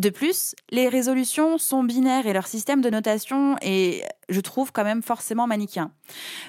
De 0.00 0.08
plus, 0.08 0.54
les 0.70 0.88
résolutions 0.88 1.58
sont 1.58 1.84
binaires 1.84 2.26
et 2.26 2.32
leur 2.32 2.46
système 2.46 2.80
de 2.80 2.88
notation 2.88 3.56
est, 3.60 4.02
je 4.30 4.40
trouve, 4.40 4.72
quand 4.72 4.82
même 4.82 5.02
forcément 5.02 5.46
manichéen. 5.46 5.92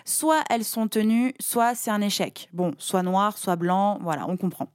Soit 0.06 0.42
elles 0.50 0.64
sont 0.64 0.88
tenues, 0.88 1.34
soit 1.38 1.76
c'est 1.76 1.92
un 1.92 2.00
échec. 2.00 2.48
Bon, 2.54 2.72
soit 2.78 3.04
noir, 3.04 3.38
soit 3.38 3.58
blanc, 3.58 4.00
voilà, 4.04 4.26
on 4.30 4.38
comprend. 4.38 4.70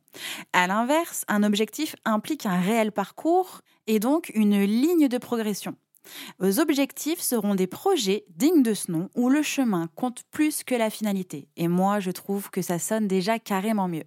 À 0.52 0.66
l'inverse, 0.66 1.24
un 1.26 1.42
objectif 1.42 1.96
implique 2.04 2.44
un 2.44 2.60
réel 2.60 2.92
parcours 2.92 3.62
et 3.86 3.98
donc 3.98 4.30
une 4.34 4.62
ligne 4.62 5.08
de 5.08 5.16
progression. 5.16 5.74
Vos 6.38 6.60
objectifs 6.60 7.22
seront 7.22 7.54
des 7.54 7.66
projets 7.66 8.26
dignes 8.36 8.62
de 8.62 8.74
ce 8.74 8.92
nom 8.92 9.08
où 9.14 9.30
le 9.30 9.40
chemin 9.40 9.88
compte 9.94 10.24
plus 10.30 10.64
que 10.64 10.74
la 10.74 10.90
finalité. 10.90 11.48
Et 11.56 11.68
moi, 11.68 11.98
je 11.98 12.10
trouve 12.10 12.50
que 12.50 12.60
ça 12.60 12.78
sonne 12.78 13.08
déjà 13.08 13.38
carrément 13.38 13.88
mieux. 13.88 14.04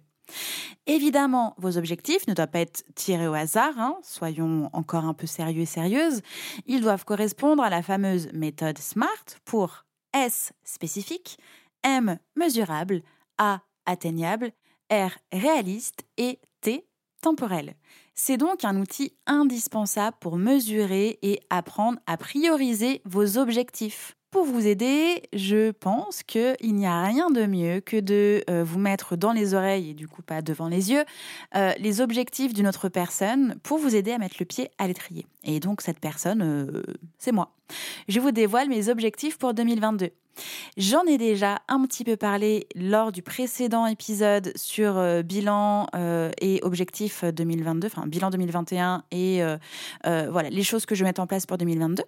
Évidemment, 0.86 1.54
vos 1.58 1.76
objectifs 1.78 2.26
ne 2.26 2.34
doivent 2.34 2.50
pas 2.50 2.60
être 2.60 2.84
tirés 2.94 3.28
au 3.28 3.34
hasard, 3.34 3.78
hein. 3.78 3.96
soyons 4.02 4.70
encore 4.72 5.04
un 5.04 5.14
peu 5.14 5.26
sérieux 5.26 5.62
et 5.62 5.66
sérieuses. 5.66 6.22
Ils 6.66 6.80
doivent 6.80 7.04
correspondre 7.04 7.62
à 7.62 7.70
la 7.70 7.82
fameuse 7.82 8.28
méthode 8.32 8.78
SMART 8.78 9.24
pour 9.44 9.84
S 10.12 10.52
spécifique, 10.64 11.38
M 11.82 12.18
mesurable, 12.36 13.02
A 13.38 13.60
atteignable, 13.86 14.52
R 14.90 15.10
réaliste 15.32 16.04
et 16.16 16.40
T 16.60 16.86
temporel. 17.22 17.74
C'est 18.14 18.36
donc 18.36 18.64
un 18.64 18.80
outil 18.80 19.14
indispensable 19.26 20.16
pour 20.20 20.36
mesurer 20.36 21.18
et 21.22 21.40
apprendre 21.50 21.98
à 22.06 22.16
prioriser 22.16 23.02
vos 23.04 23.38
objectifs. 23.38 24.16
Pour 24.30 24.44
vous 24.44 24.68
aider, 24.68 25.24
je 25.32 25.72
pense 25.72 26.22
qu'il 26.22 26.54
n'y 26.62 26.86
a 26.86 27.02
rien 27.02 27.32
de 27.32 27.46
mieux 27.46 27.80
que 27.80 27.98
de 27.98 28.44
euh, 28.48 28.62
vous 28.62 28.78
mettre 28.78 29.16
dans 29.16 29.32
les 29.32 29.54
oreilles 29.54 29.90
et 29.90 29.94
du 29.94 30.06
coup 30.06 30.22
pas 30.22 30.40
devant 30.40 30.68
les 30.68 30.92
yeux 30.92 31.04
euh, 31.56 31.72
les 31.80 32.00
objectifs 32.00 32.54
d'une 32.54 32.68
autre 32.68 32.88
personne 32.88 33.56
pour 33.64 33.78
vous 33.78 33.96
aider 33.96 34.12
à 34.12 34.18
mettre 34.18 34.36
le 34.38 34.46
pied 34.46 34.70
à 34.78 34.86
l'étrier. 34.86 35.26
Et 35.42 35.58
donc 35.58 35.80
cette 35.80 35.98
personne, 35.98 36.42
euh, 36.42 36.82
c'est 37.18 37.32
moi. 37.32 37.56
Je 38.06 38.20
vous 38.20 38.30
dévoile 38.30 38.68
mes 38.68 38.88
objectifs 38.88 39.36
pour 39.36 39.52
2022. 39.52 40.10
J'en 40.76 41.02
ai 41.06 41.18
déjà 41.18 41.58
un 41.66 41.84
petit 41.84 42.04
peu 42.04 42.16
parlé 42.16 42.68
lors 42.76 43.10
du 43.10 43.22
précédent 43.22 43.86
épisode 43.86 44.52
sur 44.54 45.22
bilan 45.24 45.86
et 46.40 46.60
objectifs 46.62 47.24
2022, 47.24 47.88
enfin 47.88 48.06
bilan 48.06 48.30
2021 48.30 49.02
et 49.10 49.42
voilà 50.04 50.48
les 50.48 50.62
choses 50.62 50.86
que 50.86 50.94
je 50.94 51.04
vais 51.04 51.20
en 51.20 51.26
place 51.26 51.46
pour 51.46 51.58
2022. 51.58 52.04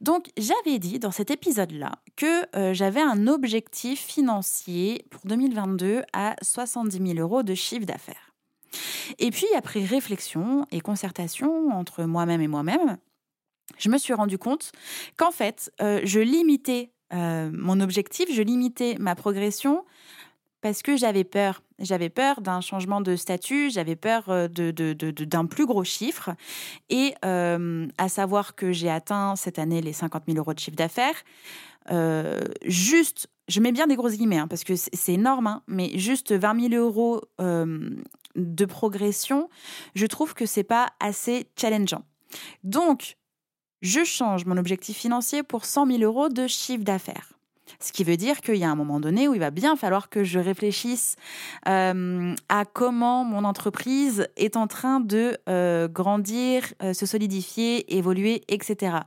Donc 0.00 0.30
j'avais 0.36 0.78
dit 0.78 0.98
dans 0.98 1.10
cet 1.10 1.30
épisode-là 1.30 1.92
que 2.16 2.56
euh, 2.56 2.74
j'avais 2.74 3.00
un 3.00 3.26
objectif 3.26 4.00
financier 4.00 5.04
pour 5.10 5.20
2022 5.24 6.02
à 6.12 6.36
70 6.42 7.14
000 7.14 7.18
euros 7.18 7.42
de 7.42 7.54
chiffre 7.54 7.86
d'affaires. 7.86 8.34
Et 9.18 9.30
puis 9.30 9.46
après 9.56 9.84
réflexion 9.84 10.66
et 10.70 10.80
concertation 10.80 11.70
entre 11.70 12.04
moi-même 12.04 12.40
et 12.40 12.48
moi-même, 12.48 12.98
je 13.78 13.88
me 13.88 13.98
suis 13.98 14.14
rendu 14.14 14.38
compte 14.38 14.72
qu'en 15.16 15.30
fait, 15.30 15.72
euh, 15.80 16.00
je 16.04 16.20
limitais 16.20 16.92
euh, 17.12 17.50
mon 17.52 17.80
objectif, 17.80 18.32
je 18.32 18.42
limitais 18.42 18.96
ma 18.98 19.14
progression 19.14 19.84
parce 20.60 20.82
que 20.82 20.96
j'avais 20.96 21.24
peur. 21.24 21.62
J'avais 21.80 22.10
peur 22.10 22.42
d'un 22.42 22.60
changement 22.60 23.00
de 23.00 23.16
statut, 23.16 23.70
j'avais 23.70 23.96
peur 23.96 24.28
euh, 24.28 24.48
de, 24.48 24.70
d'un 25.24 25.46
plus 25.46 25.66
gros 25.66 25.84
chiffre. 25.84 26.30
Et 26.90 27.14
euh, 27.24 27.88
à 27.96 28.08
savoir 28.08 28.54
que 28.54 28.70
j'ai 28.70 28.90
atteint 28.90 29.34
cette 29.36 29.58
année 29.58 29.80
les 29.80 29.94
50 29.94 30.24
000 30.26 30.38
euros 30.38 30.52
de 30.52 30.58
chiffre 30.58 30.76
d'affaires. 30.76 31.24
Euh, 31.90 32.40
juste, 32.66 33.28
je 33.48 33.60
mets 33.60 33.72
bien 33.72 33.86
des 33.86 33.96
grosses 33.96 34.16
guillemets, 34.16 34.38
hein, 34.38 34.48
parce 34.48 34.64
que 34.64 34.76
c'est 34.76 35.14
énorme, 35.14 35.46
hein, 35.46 35.62
mais 35.66 35.98
juste 35.98 36.32
20 36.32 36.68
000 36.70 36.74
euros 36.82 37.22
de 37.38 38.64
progression, 38.64 39.48
je 39.94 40.06
trouve 40.06 40.34
que 40.34 40.46
c'est 40.46 40.62
pas 40.62 40.90
assez 41.00 41.48
challengeant. 41.58 42.04
Donc, 42.62 43.16
je 43.82 44.04
change 44.04 44.44
mon 44.44 44.56
objectif 44.56 44.98
financier 44.98 45.42
pour 45.42 45.64
100 45.64 45.86
000 45.86 46.02
euros 46.02 46.28
de 46.28 46.46
chiffre 46.46 46.84
d'affaires. 46.84 47.39
Ce 47.82 47.92
qui 47.92 48.04
veut 48.04 48.18
dire 48.18 48.42
qu'il 48.42 48.56
y 48.56 48.64
a 48.64 48.70
un 48.70 48.74
moment 48.74 49.00
donné 49.00 49.26
où 49.26 49.34
il 49.34 49.40
va 49.40 49.50
bien 49.50 49.74
falloir 49.74 50.10
que 50.10 50.22
je 50.22 50.38
réfléchisse 50.38 51.16
euh, 51.66 52.34
à 52.50 52.64
comment 52.66 53.24
mon 53.24 53.44
entreprise 53.44 54.28
est 54.36 54.56
en 54.56 54.66
train 54.66 55.00
de 55.00 55.38
euh, 55.48 55.88
grandir, 55.88 56.62
euh, 56.82 56.92
se 56.92 57.06
solidifier, 57.06 57.96
évoluer, 57.96 58.42
etc. 58.48 58.98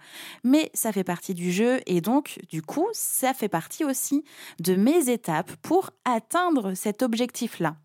Mais 0.43 0.71
ça 0.73 0.91
fait 0.91 1.03
partie 1.03 1.35
du 1.35 1.51
jeu 1.51 1.81
et 1.85 2.01
donc, 2.01 2.39
du 2.49 2.63
coup, 2.63 2.87
ça 2.93 3.33
fait 3.33 3.49
partie 3.49 3.85
aussi 3.85 4.23
de 4.59 4.75
mes 4.75 5.09
étapes 5.09 5.51
pour 5.61 5.91
atteindre 6.03 6.73
cet 6.73 7.03
objectif-là. 7.03 7.75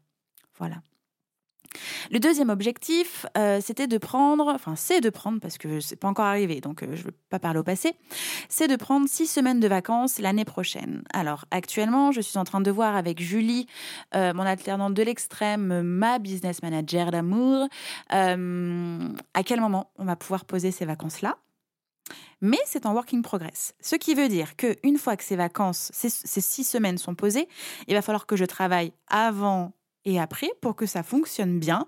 Voilà. 0.58 0.76
Le 2.10 2.18
deuxième 2.18 2.48
objectif, 2.48 3.26
euh, 3.36 3.60
c'était 3.62 3.86
de 3.86 3.98
prendre, 3.98 4.48
enfin 4.48 4.74
c'est 4.76 5.00
de 5.00 5.10
prendre, 5.10 5.40
parce 5.40 5.58
que 5.58 5.80
c'est 5.80 5.96
pas 5.96 6.08
encore 6.08 6.24
arrivé, 6.24 6.60
donc 6.60 6.82
euh, 6.82 6.88
je 6.94 7.00
ne 7.00 7.06
veux 7.06 7.14
pas 7.30 7.38
parler 7.38 7.58
au 7.58 7.62
passé, 7.62 7.94
c'est 8.48 8.68
de 8.68 8.76
prendre 8.76 9.08
six 9.08 9.26
semaines 9.26 9.60
de 9.60 9.68
vacances 9.68 10.18
l'année 10.18 10.44
prochaine. 10.44 11.02
Alors 11.12 11.44
actuellement, 11.50 12.12
je 12.12 12.20
suis 12.20 12.38
en 12.38 12.44
train 12.44 12.60
de 12.60 12.70
voir 12.70 12.96
avec 12.96 13.20
Julie, 13.20 13.66
euh, 14.14 14.32
mon 14.34 14.44
alternante 14.44 14.94
de 14.94 15.02
l'extrême, 15.02 15.82
ma 15.82 16.18
business 16.18 16.62
manager 16.62 17.10
d'amour, 17.10 17.68
à 18.08 19.42
quel 19.44 19.60
moment 19.60 19.90
on 19.98 20.04
va 20.04 20.16
pouvoir 20.16 20.44
poser 20.44 20.70
ces 20.70 20.84
vacances-là. 20.84 21.36
Mais 22.40 22.58
c'est 22.66 22.86
en 22.86 22.94
working 22.94 23.22
progress. 23.22 23.74
Ce 23.80 23.96
qui 23.96 24.14
veut 24.14 24.28
dire 24.28 24.54
qu'une 24.56 24.96
fois 24.96 25.16
que 25.16 25.24
ces 25.24 25.36
vacances, 25.36 25.90
ces, 25.92 26.08
ces 26.08 26.40
six 26.40 26.64
semaines 26.64 26.98
sont 26.98 27.14
posées, 27.14 27.48
il 27.88 27.94
va 27.94 28.02
falloir 28.02 28.26
que 28.26 28.36
je 28.36 28.44
travaille 28.44 28.92
avant 29.08 29.72
et 30.08 30.18
après 30.18 30.50
pour 30.62 30.74
que 30.74 30.86
ça 30.86 31.02
fonctionne 31.02 31.58
bien, 31.58 31.86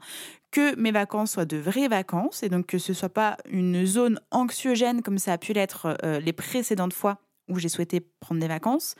que 0.51 0.77
mes 0.77 0.93
vacances 0.93 1.33
soient 1.33 1.47
de 1.47 1.57
vraies 1.57 1.89
vacances 1.89 2.43
et 2.43 2.49
donc 2.49 2.67
que 2.67 2.79
ce 2.79 2.93
soit 2.93 3.09
pas 3.09 3.39
une 3.49 3.87
zone 3.87 4.21
anxiogène 4.31 5.03
comme 5.03 5.19
ça 5.19 5.33
a 5.33 5.39
pu 5.39 5.55
l'être 5.55 5.97
euh, 6.05 6.21
les 6.21 6.35
précédentes 6.35 6.93
fois 6.93 7.19
où 7.49 7.59
j'ai 7.59 7.69
souhaité 7.69 8.01
prendre 8.21 8.41
des 8.41 8.47
vacances. 8.47 8.95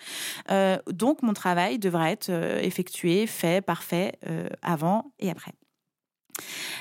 Euh, 0.51 0.79
donc 0.91 1.23
mon 1.23 1.35
travail 1.35 1.79
devra 1.79 2.11
être 2.11 2.31
euh, 2.31 2.59
effectué, 2.61 3.27
fait, 3.27 3.65
parfait, 3.65 4.19
avant 4.63 5.13
et 5.21 5.31
après. 5.31 5.53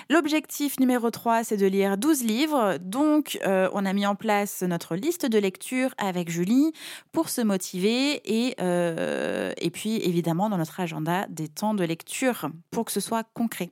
L'objectif 0.10 0.80
numéro 0.80 1.10
3, 1.12 1.44
c'est 1.44 1.58
de 1.58 1.66
lire 1.66 1.98
12 1.98 2.24
livres. 2.24 2.78
Donc, 2.82 3.40
euh, 3.46 3.70
on 3.74 3.86
a 3.86 3.94
mis 3.94 4.06
en 4.06 4.16
place 4.16 4.62
notre 4.64 4.96
liste 4.96 5.26
de 5.26 5.38
lecture 5.38 5.94
avec 5.98 6.30
Julie 6.30 6.72
pour 7.12 7.30
se 7.30 7.42
motiver 7.42 8.22
et, 8.26 8.56
euh, 8.62 9.54
et 9.58 9.70
puis, 9.70 9.98
évidemment, 9.98 10.50
dans 10.50 10.58
notre 10.58 10.80
agenda, 10.80 11.26
des 11.30 11.48
temps 11.48 11.74
de 11.74 11.84
lecture 11.84 12.50
pour 12.72 12.86
que 12.86 12.92
ce 12.92 13.00
soit 13.00 13.24
concret. 13.34 13.72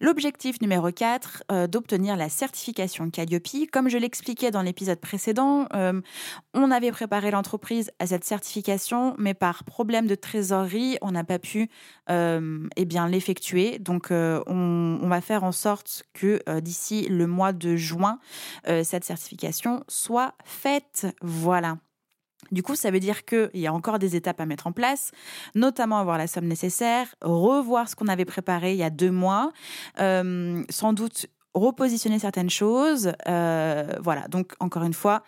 L'objectif 0.00 0.60
numéro 0.60 0.90
4, 0.90 1.44
euh, 1.50 1.66
d'obtenir 1.66 2.16
la 2.16 2.28
certification 2.28 3.10
Calliope. 3.10 3.70
Comme 3.72 3.88
je 3.88 3.98
l'expliquais 3.98 4.50
dans 4.50 4.62
l'épisode 4.62 5.00
précédent, 5.00 5.66
euh, 5.74 6.00
on 6.54 6.70
avait 6.70 6.90
préparé 6.90 7.30
l'entreprise 7.30 7.90
à 7.98 8.06
cette 8.06 8.24
certification, 8.24 9.14
mais 9.18 9.34
par 9.34 9.64
problème 9.64 10.06
de 10.06 10.14
trésorerie, 10.14 10.98
on 11.02 11.12
n'a 11.12 11.24
pas 11.24 11.38
pu 11.38 11.68
euh, 12.10 12.66
eh 12.76 12.86
l'effectuer. 13.08 13.78
Donc, 13.78 14.08
on, 14.10 14.42
on, 14.46 15.08
va 15.08 15.20
faire 15.20 15.44
en 15.44 15.52
sorte 15.52 16.04
que 16.12 16.40
d'ici 16.60 17.08
le 17.08 17.26
mois 17.26 17.52
de 17.52 17.76
juin, 17.76 18.18
cette 18.66 19.04
certification 19.04 19.84
soit 19.88 20.34
faite. 20.44 21.06
Voilà. 21.22 21.78
Du 22.52 22.62
coup, 22.62 22.74
ça 22.74 22.90
veut 22.90 23.00
dire 23.00 23.24
qu'il 23.24 23.50
y 23.54 23.66
a 23.66 23.72
encore 23.72 23.98
des 23.98 24.16
étapes 24.16 24.40
à 24.40 24.46
mettre 24.46 24.66
en 24.66 24.72
place, 24.72 25.12
notamment 25.54 25.98
avoir 25.98 26.18
la 26.18 26.26
somme 26.26 26.46
nécessaire, 26.46 27.14
revoir 27.22 27.88
ce 27.88 27.96
qu'on 27.96 28.08
avait 28.08 28.24
préparé 28.24 28.72
il 28.72 28.78
y 28.78 28.82
a 28.82 28.90
deux 28.90 29.10
mois, 29.10 29.52
euh, 30.00 30.62
sans 30.68 30.92
doute 30.92 31.26
repositionner 31.54 32.18
certaines 32.18 32.50
choses. 32.50 33.12
Euh, 33.28 33.92
voilà, 34.00 34.28
donc 34.28 34.52
encore 34.60 34.84
une 34.84 34.94
fois, 34.94 35.22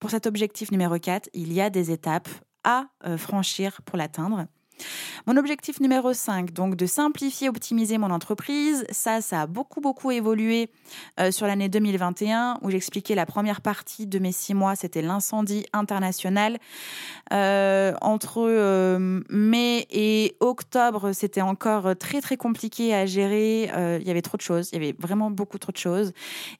pour 0.00 0.10
cet 0.10 0.26
objectif 0.26 0.70
numéro 0.70 0.98
4, 0.98 1.30
il 1.34 1.52
y 1.52 1.60
a 1.60 1.70
des 1.70 1.90
étapes 1.90 2.28
à 2.64 2.86
euh, 3.06 3.16
franchir 3.18 3.80
pour 3.84 3.96
l'atteindre. 3.96 4.46
Mon 5.26 5.38
objectif 5.38 5.80
numéro 5.80 6.12
5, 6.12 6.52
donc 6.52 6.76
de 6.76 6.84
simplifier, 6.84 7.48
optimiser 7.48 7.96
mon 7.96 8.10
entreprise, 8.10 8.84
ça, 8.90 9.22
ça 9.22 9.42
a 9.42 9.46
beaucoup, 9.46 9.80
beaucoup 9.80 10.10
évolué 10.10 10.68
euh, 11.18 11.30
sur 11.30 11.46
l'année 11.46 11.70
2021 11.70 12.58
où 12.60 12.70
j'expliquais 12.70 13.14
la 13.14 13.24
première 13.24 13.62
partie 13.62 14.06
de 14.06 14.18
mes 14.18 14.32
six 14.32 14.52
mois, 14.52 14.76
c'était 14.76 15.00
l'incendie 15.00 15.64
international. 15.72 16.58
Euh, 17.32 17.94
entre 18.02 18.44
euh, 18.46 19.22
mai 19.30 19.86
et 19.90 20.36
octobre, 20.40 21.12
c'était 21.12 21.40
encore 21.40 21.96
très, 21.96 22.20
très 22.20 22.36
compliqué 22.36 22.94
à 22.94 23.06
gérer. 23.06 23.70
il 24.00 24.06
y 24.06 24.10
avait 24.10 24.22
trop 24.22 24.36
de 24.36 24.42
choses, 24.42 24.68
il 24.72 24.74
y 24.74 24.84
avait 24.84 24.96
vraiment 24.98 25.30
beaucoup 25.30 25.58
trop 25.58 25.72
de 25.72 25.78
choses. 25.78 26.12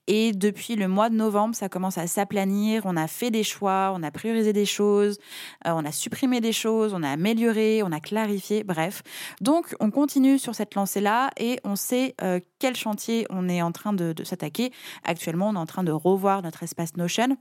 Et 0.06 0.32
depuis 0.32 0.76
le 0.76 0.88
mois 0.88 1.10
de 1.10 1.16
novembre, 1.16 1.54
ça 1.54 1.68
commence 1.68 1.98
à 1.98 2.06
s'aplanir. 2.06 2.82
On 2.86 2.96
a 2.96 3.08
fait 3.08 3.30
des 3.30 3.44
choix, 3.44 3.92
on 3.94 4.02
a 4.02 4.10
priorisé 4.10 4.54
des 4.54 4.64
choses, 4.64 5.18
on 5.66 5.84
a 5.84 5.92
supprimé 5.92 6.40
des 6.40 6.52
choses, 6.52 6.94
on 6.94 7.02
a 7.02 7.10
amélioré, 7.10 7.82
on 7.82 7.92
a 7.92 8.00
clarifier, 8.04 8.62
bref. 8.62 9.02
Donc 9.40 9.74
on 9.80 9.90
continue 9.90 10.38
sur 10.38 10.54
cette 10.54 10.74
lancée-là 10.74 11.30
et 11.38 11.58
on 11.64 11.74
sait 11.74 12.14
euh, 12.22 12.38
quel 12.60 12.76
chantier 12.76 13.26
on 13.30 13.48
est 13.48 13.62
en 13.62 13.72
train 13.72 13.92
de, 13.92 14.14
s'attaquer. 14.22 14.72
Actuellement, 15.02 15.48
on 15.48 15.54
est 15.54 15.58
en 15.58 15.66
train 15.66 15.82
de 15.82 15.92
revoir 15.92 16.42
notre 16.42 16.62
espace 16.62 16.96
Notion 16.96 17.36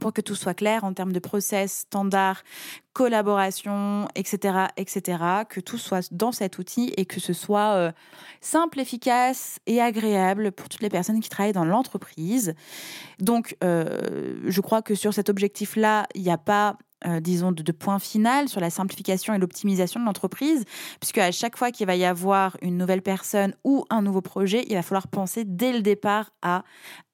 pour 0.00 0.12
que 0.12 0.20
tout 0.20 0.34
soit 0.34 0.52
clair 0.52 0.84
en 0.84 0.92
termes 0.92 1.12
de 1.12 1.20
process, 1.20 1.86
standard, 1.86 2.42
collaboration, 2.92 4.08
etc., 4.14 4.66
etc., 4.76 5.18
que 5.48 5.60
tout 5.60 5.78
soit 5.78 6.12
dans 6.12 6.32
cet 6.32 6.58
outil 6.58 6.92
et 6.96 7.06
que 7.06 7.20
ce 7.20 7.32
soit 7.32 7.74
euh, 7.74 7.92
simple, 8.40 8.80
efficace 8.80 9.58
et 9.66 9.80
agréable 9.80 10.52
pour 10.52 10.68
toutes 10.68 10.82
les 10.82 10.90
personnes 10.90 11.20
qui 11.20 11.28
travaillent 11.28 11.52
dans 11.52 11.64
l'entreprise. 11.64 12.54
Donc, 13.20 13.56
euh, 13.62 14.34
je 14.44 14.60
crois 14.60 14.82
que 14.82 14.94
sur 14.94 15.14
cet 15.14 15.30
objectif-là, 15.30 16.06
il 16.14 16.22
n'y 16.22 16.30
a 16.30 16.38
pas 16.38 16.76
euh, 17.06 17.20
disons, 17.20 17.52
de, 17.52 17.72
point 17.72 17.98
final 17.98 18.48
sur 18.48 18.60
la 18.60 18.70
simplification 18.70 19.34
et 19.34 19.38
l'optimisation 19.38 20.00
de 20.00 20.04
l'entreprise, 20.06 20.64
puisque 21.00 21.18
à 21.18 21.30
chaque 21.30 21.56
fois 21.56 21.70
qu'il 21.70 21.86
va 21.86 21.96
y 21.96 22.04
avoir 22.04 22.56
une 22.62 22.76
nouvelle 22.76 23.02
personne 23.02 23.54
ou 23.64 23.84
un 23.90 24.02
nouveau 24.02 24.22
projet, 24.22 24.64
il 24.68 24.74
va 24.74 24.82
falloir 24.82 25.08
penser 25.08 25.44
dès 25.44 25.72
le 25.72 25.82
départ 25.82 26.30
à 26.42 26.64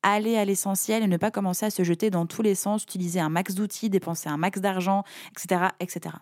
aller 0.03 0.37
à 0.37 0.45
l'essentiel 0.45 1.03
et 1.03 1.07
ne 1.07 1.17
pas 1.17 1.31
commencer 1.31 1.67
à 1.67 1.71
se 1.71 1.85
jeter 1.85 2.11
dans 2.11 2.27
tous 2.27 2.43
les 2.43 2.55
sens, 2.55 2.83
utiliser 2.83 3.21
un 3.21 3.29
max 3.29 3.55
d'outils, 3.55 3.91
dépenser 3.91 4.29
un 4.29 4.37
max 4.37 4.61
d'argent, 4.61 5.05
etc., 5.37 5.67
etc. 5.81 6.17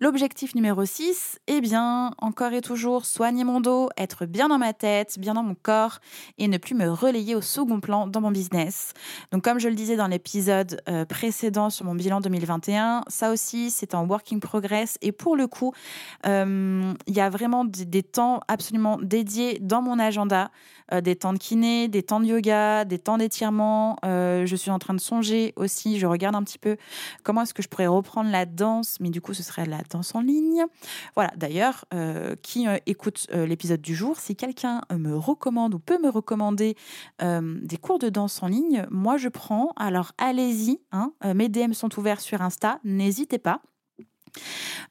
L'objectif 0.00 0.54
numéro 0.54 0.84
6, 0.84 1.40
eh 1.46 1.60
bien, 1.60 2.12
encore 2.18 2.52
et 2.52 2.60
toujours, 2.60 3.04
soigner 3.04 3.44
mon 3.44 3.60
dos, 3.60 3.88
être 3.96 4.26
bien 4.26 4.48
dans 4.48 4.58
ma 4.58 4.72
tête, 4.72 5.18
bien 5.18 5.34
dans 5.34 5.42
mon 5.42 5.54
corps 5.54 5.98
et 6.38 6.48
ne 6.48 6.58
plus 6.58 6.74
me 6.74 6.88
relayer 6.88 7.34
au 7.34 7.40
second 7.40 7.80
plan 7.80 8.06
dans 8.06 8.20
mon 8.20 8.30
business. 8.30 8.92
Donc, 9.32 9.42
comme 9.42 9.58
je 9.58 9.68
le 9.68 9.74
disais 9.74 9.96
dans 9.96 10.06
l'épisode 10.06 10.80
euh, 10.88 11.04
précédent 11.04 11.70
sur 11.70 11.84
mon 11.84 11.94
bilan 11.94 12.20
2021, 12.20 13.02
ça 13.08 13.30
aussi, 13.30 13.70
c'est 13.70 13.94
en 13.94 14.06
working 14.06 14.40
progress 14.40 14.98
et 15.02 15.12
pour 15.12 15.36
le 15.36 15.46
coup, 15.46 15.72
euh, 16.26 16.92
il 17.06 17.14
y 17.14 17.20
a 17.20 17.30
vraiment 17.30 17.64
des 17.64 18.02
temps 18.02 18.40
absolument 18.48 18.98
dédiés 19.00 19.58
dans 19.60 19.82
mon 19.82 19.98
agenda 19.98 20.50
euh, 20.92 21.00
des 21.00 21.16
temps 21.16 21.32
de 21.32 21.38
kiné, 21.38 21.88
des 21.88 22.02
temps 22.02 22.20
de 22.20 22.26
yoga, 22.26 22.84
des 22.84 22.98
temps 22.98 23.18
d'étirement. 23.18 23.96
Je 24.04 24.56
suis 24.56 24.70
en 24.70 24.78
train 24.78 24.94
de 24.94 25.00
songer 25.00 25.52
aussi, 25.56 25.98
je 25.98 26.06
regarde 26.06 26.34
un 26.34 26.42
petit 26.42 26.58
peu 26.58 26.76
comment 27.22 27.42
est-ce 27.42 27.54
que 27.54 27.62
je 27.62 27.68
pourrais 27.68 27.86
reprendre 27.86 28.30
la 28.30 28.46
danse, 28.46 28.96
mais 29.00 29.10
du 29.10 29.20
coup 29.20 29.34
ce 29.38 29.42
serait 29.42 29.66
la 29.66 29.82
danse 29.90 30.14
en 30.14 30.20
ligne. 30.20 30.64
Voilà, 31.14 31.32
d'ailleurs, 31.36 31.84
euh, 31.94 32.34
qui 32.42 32.66
écoute 32.86 33.26
l'épisode 33.32 33.80
du 33.80 33.94
jour, 33.94 34.18
si 34.18 34.36
quelqu'un 34.36 34.82
me 34.90 35.16
recommande 35.16 35.74
ou 35.74 35.78
peut 35.78 35.98
me 35.98 36.08
recommander 36.08 36.76
des 37.20 37.76
cours 37.76 37.98
de 37.98 38.08
danse 38.08 38.42
en 38.42 38.48
ligne, 38.48 38.86
moi 38.90 39.16
je 39.16 39.28
prends. 39.28 39.72
Alors 39.76 40.12
allez-y, 40.18 40.80
hein, 40.92 41.12
mes 41.34 41.48
DM 41.48 41.72
sont 41.72 41.98
ouverts 41.98 42.20
sur 42.20 42.42
Insta, 42.42 42.80
n'hésitez 42.84 43.38
pas. 43.38 43.62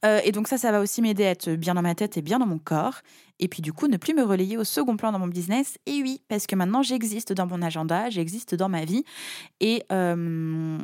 Et 0.03 0.31
donc 0.31 0.47
ça, 0.47 0.57
ça 0.57 0.71
va 0.71 0.79
aussi 0.79 1.01
m'aider 1.01 1.25
à 1.25 1.31
être 1.31 1.49
bien 1.51 1.73
dans 1.73 1.81
ma 1.81 1.95
tête 1.95 2.17
et 2.17 2.21
bien 2.21 2.39
dans 2.39 2.45
mon 2.45 2.59
corps. 2.59 3.01
Et 3.39 3.47
puis 3.47 3.61
du 3.61 3.73
coup, 3.73 3.87
ne 3.87 3.97
plus 3.97 4.13
me 4.13 4.23
relayer 4.23 4.57
au 4.57 4.63
second 4.63 4.97
plan 4.97 5.11
dans 5.11 5.19
mon 5.19 5.27
business. 5.27 5.77
Et 5.85 6.01
oui, 6.01 6.21
parce 6.27 6.47
que 6.47 6.55
maintenant, 6.55 6.81
j'existe 6.81 7.33
dans 7.33 7.45
mon 7.45 7.61
agenda, 7.61 8.09
j'existe 8.09 8.55
dans 8.55 8.69
ma 8.69 8.85
vie. 8.85 9.03
Et, 9.59 9.83
euh, 9.91 10.77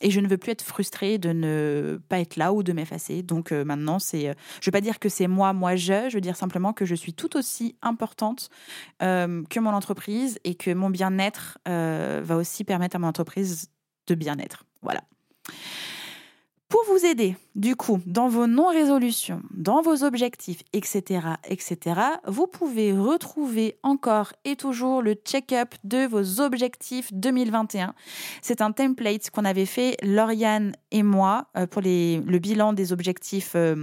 et 0.00 0.10
je 0.10 0.20
ne 0.20 0.28
veux 0.28 0.38
plus 0.38 0.52
être 0.52 0.62
frustrée 0.62 1.18
de 1.18 1.30
ne 1.30 2.00
pas 2.08 2.20
être 2.20 2.36
là 2.36 2.52
ou 2.52 2.62
de 2.62 2.72
m'effacer. 2.72 3.22
Donc 3.22 3.52
euh, 3.52 3.64
maintenant, 3.64 3.98
c'est, 3.98 4.28
euh, 4.28 4.34
je 4.60 4.66
ne 4.66 4.66
veux 4.66 4.72
pas 4.72 4.80
dire 4.80 4.98
que 4.98 5.08
c'est 5.08 5.26
moi, 5.26 5.52
moi, 5.52 5.76
je. 5.76 6.08
Je 6.08 6.14
veux 6.14 6.20
dire 6.20 6.36
simplement 6.36 6.72
que 6.72 6.84
je 6.84 6.94
suis 6.94 7.12
tout 7.12 7.36
aussi 7.36 7.76
importante 7.82 8.50
que 9.00 9.60
mon 9.60 9.70
entreprise 9.70 10.38
et 10.44 10.54
que 10.54 10.72
mon 10.72 10.90
bien-être 10.90 11.58
va 11.66 12.36
aussi 12.36 12.64
permettre 12.64 12.96
à 12.96 12.98
mon 12.98 13.08
entreprise 13.08 13.68
de 14.06 14.14
bien-être. 14.14 14.64
Voilà. 14.82 15.02
Du 17.54 17.76
coup, 17.76 18.00
dans 18.04 18.28
vos 18.28 18.46
non-résolutions, 18.46 19.40
dans 19.54 19.80
vos 19.80 20.02
objectifs, 20.02 20.62
etc., 20.72 21.20
etc., 21.48 22.00
vous 22.26 22.46
pouvez 22.46 22.92
retrouver 22.92 23.76
encore 23.82 24.32
et 24.44 24.56
toujours 24.56 25.02
le 25.02 25.14
check-up 25.14 25.74
de 25.84 26.06
vos 26.06 26.40
objectifs 26.40 27.12
2021. 27.12 27.94
C'est 28.42 28.60
un 28.60 28.72
template 28.72 29.30
qu'on 29.30 29.44
avait 29.44 29.66
fait, 29.66 29.96
Lauriane 30.02 30.72
et 30.90 31.02
moi, 31.02 31.46
euh, 31.56 31.66
pour 31.66 31.82
le 31.82 32.38
bilan 32.38 32.72
des 32.72 32.92
objectifs 32.92 33.52
euh, 33.54 33.76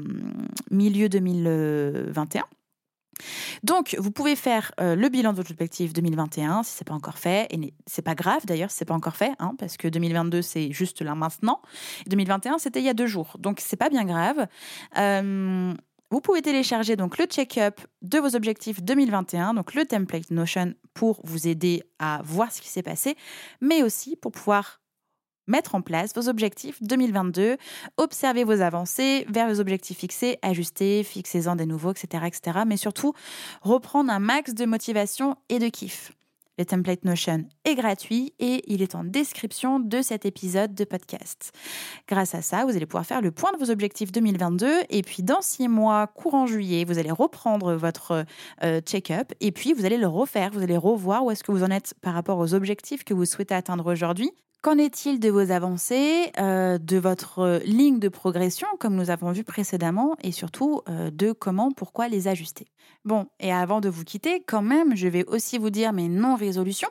milieu 0.69 1.07
2021. 1.07 2.43
Donc, 3.63 3.95
vous 3.99 4.11
pouvez 4.11 4.35
faire 4.35 4.71
euh, 4.79 4.95
le 4.95 5.09
bilan 5.09 5.31
de 5.31 5.37
votre 5.37 5.51
objectif 5.51 5.93
2021 5.93 6.63
si 6.63 6.73
ce 6.73 6.79
n'est 6.79 6.85
pas 6.85 6.93
encore 6.93 7.17
fait. 7.17 7.47
Et 7.51 7.73
c'est 7.87 8.01
pas 8.01 8.15
grave 8.15 8.45
d'ailleurs 8.45 8.71
si 8.71 8.77
ce 8.77 8.83
n'est 8.83 8.87
pas 8.87 8.93
encore 8.93 9.15
fait, 9.15 9.31
hein, 9.39 9.53
parce 9.57 9.77
que 9.77 9.87
2022, 9.87 10.41
c'est 10.41 10.71
juste 10.71 11.01
là 11.01 11.15
maintenant. 11.15 11.61
2021, 12.07 12.57
c'était 12.57 12.79
il 12.79 12.85
y 12.85 12.89
a 12.89 12.93
deux 12.93 13.07
jours. 13.07 13.35
Donc, 13.39 13.59
c'est 13.59 13.77
pas 13.77 13.89
bien 13.89 14.05
grave. 14.05 14.47
Euh, 14.97 15.73
vous 16.13 16.21
pouvez 16.21 16.43
télécharger 16.43 16.95
donc 16.95 17.17
le 17.17 17.25
check-up 17.25 17.81
de 18.03 18.19
vos 18.19 18.35
objectifs 18.35 18.83
2021, 18.83 19.55
donc 19.55 19.73
le 19.73 19.83
template 19.83 20.29
Notion 20.29 20.75
pour 20.93 21.19
vous 21.23 21.47
aider 21.47 21.81
à 21.97 22.21
voir 22.23 22.51
ce 22.51 22.61
qui 22.61 22.69
s'est 22.69 22.83
passé, 22.83 23.15
mais 23.61 23.81
aussi 23.81 24.15
pour 24.15 24.31
pouvoir 24.31 24.82
mettre 25.47 25.75
en 25.75 25.81
place 25.81 26.13
vos 26.15 26.29
objectifs 26.29 26.81
2022, 26.81 27.57
observer 27.97 28.43
vos 28.43 28.61
avancées 28.61 29.25
vers 29.29 29.47
vos 29.47 29.59
objectifs 29.59 29.97
fixés, 29.97 30.37
ajuster, 30.41 31.03
fixez-en 31.03 31.55
des 31.55 31.65
nouveaux, 31.65 31.91
etc., 31.91 32.25
etc. 32.27 32.59
Mais 32.65 32.77
surtout, 32.77 33.13
reprendre 33.61 34.11
un 34.11 34.19
max 34.19 34.53
de 34.53 34.65
motivation 34.65 35.35
et 35.49 35.59
de 35.59 35.67
kiff. 35.67 36.11
Le 36.59 36.65
template 36.65 37.03
Notion 37.03 37.45
est 37.65 37.73
gratuit 37.73 38.33
et 38.37 38.61
il 38.71 38.83
est 38.83 38.93
en 38.93 39.03
description 39.03 39.79
de 39.79 40.03
cet 40.03 40.23
épisode 40.23 40.75
de 40.75 40.83
podcast. 40.83 41.51
Grâce 42.07 42.35
à 42.35 42.43
ça, 42.43 42.63
vous 42.65 42.75
allez 42.75 42.85
pouvoir 42.85 43.07
faire 43.07 43.21
le 43.21 43.31
point 43.31 43.51
de 43.53 43.57
vos 43.57 43.71
objectifs 43.71 44.11
2022 44.11 44.71
et 44.89 45.01
puis 45.01 45.23
dans 45.23 45.41
six 45.41 45.67
mois, 45.67 46.05
courant 46.05 46.45
juillet, 46.45 46.85
vous 46.85 46.99
allez 46.99 47.09
reprendre 47.09 47.73
votre 47.73 48.25
euh, 48.63 48.81
check-up 48.81 49.31
et 49.39 49.51
puis 49.51 49.73
vous 49.73 49.85
allez 49.85 49.97
le 49.97 50.07
refaire, 50.07 50.51
vous 50.51 50.61
allez 50.61 50.77
revoir 50.77 51.25
où 51.25 51.31
est-ce 51.31 51.43
que 51.43 51.51
vous 51.51 51.63
en 51.63 51.71
êtes 51.71 51.95
par 52.01 52.13
rapport 52.13 52.37
aux 52.37 52.53
objectifs 52.53 53.03
que 53.03 53.15
vous 53.15 53.25
souhaitez 53.25 53.55
atteindre 53.55 53.91
aujourd'hui 53.91 54.31
Qu'en 54.63 54.77
est-il 54.77 55.19
de 55.19 55.29
vos 55.29 55.51
avancées, 55.51 56.31
euh, 56.39 56.77
de 56.77 56.95
votre 56.95 57.59
ligne 57.65 57.99
de 57.99 58.07
progression, 58.07 58.65
comme 58.79 58.95
nous 58.95 59.09
avons 59.09 59.33
vu 59.33 59.43
précédemment, 59.43 60.15
et 60.23 60.31
surtout 60.31 60.79
euh, 60.87 61.11
de 61.11 61.33
comment, 61.33 61.71
pourquoi 61.71 62.07
les 62.07 62.29
ajuster? 62.29 62.67
Bon, 63.03 63.27
et 63.41 63.51
avant 63.51 63.81
de 63.81 63.89
vous 63.89 64.05
quitter, 64.05 64.41
quand 64.47 64.61
même, 64.61 64.95
je 64.95 65.09
vais 65.09 65.25
aussi 65.25 65.57
vous 65.57 65.69
dire 65.69 65.91
mes 65.91 66.07
non-résolutions. 66.07 66.87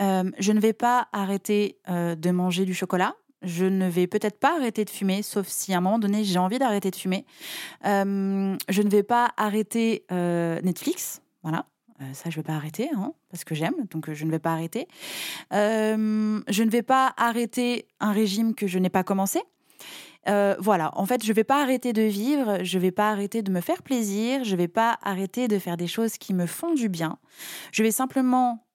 Euh, 0.00 0.30
je 0.38 0.52
ne 0.52 0.58
vais 0.58 0.72
pas 0.72 1.08
arrêter 1.12 1.78
de 1.86 2.30
manger 2.30 2.64
du 2.64 2.72
chocolat. 2.72 3.14
Je 3.42 3.66
ne 3.66 3.90
vais 3.90 4.06
peut-être 4.06 4.40
pas 4.40 4.56
arrêter 4.56 4.86
de 4.86 4.90
fumer, 4.90 5.20
sauf 5.22 5.48
si 5.48 5.74
à 5.74 5.78
un 5.78 5.80
moment 5.82 5.98
donné 5.98 6.24
j'ai 6.24 6.38
envie 6.38 6.58
d'arrêter 6.58 6.90
de 6.90 6.96
fumer. 6.96 7.26
je 7.84 7.92
ne 8.82 8.88
vais 8.88 9.02
pas 9.02 9.34
arrêter 9.36 10.06
Netflix. 10.10 11.20
Voilà, 11.42 11.66
euh, 12.00 12.04
ça, 12.12 12.30
je 12.30 12.38
ne 12.38 12.42
vais 12.42 12.46
pas 12.46 12.54
arrêter, 12.54 12.88
hein, 12.94 13.12
parce 13.30 13.44
que 13.44 13.54
j'aime, 13.54 13.74
donc 13.90 14.08
euh, 14.08 14.14
je 14.14 14.24
ne 14.24 14.30
vais 14.30 14.38
pas 14.38 14.52
arrêter. 14.52 14.86
Euh, 15.52 16.40
je 16.48 16.62
ne 16.62 16.70
vais 16.70 16.82
pas 16.82 17.14
arrêter 17.16 17.88
un 18.00 18.12
régime 18.12 18.54
que 18.54 18.66
je 18.66 18.78
n'ai 18.78 18.90
pas 18.90 19.04
commencé. 19.04 19.40
voilà, 20.58 20.90
en 20.98 21.06
fait, 21.06 21.22
je 21.24 21.30
ne 21.30 21.34
vais 21.34 21.44
pas 21.44 21.62
arrêter 21.62 21.92
de 21.92 22.02
vivre, 22.02 22.64
je 22.64 22.76
ne 22.76 22.82
vais 22.82 22.90
pas 22.90 23.10
arrêter 23.10 23.42
de 23.42 23.50
me 23.50 23.60
faire 23.60 23.82
plaisir, 23.82 24.44
je 24.44 24.52
ne 24.52 24.56
vais 24.56 24.68
pas 24.68 24.98
arrêter 25.02 25.48
de 25.48 25.58
faire 25.58 25.76
des 25.76 25.86
choses 25.86 26.18
qui 26.18 26.34
me 26.34 26.46
font 26.46 26.74
du 26.74 26.88
bien. 26.88 27.18
Je 27.72 27.82
vais 27.82 27.92
simplement 27.92 28.65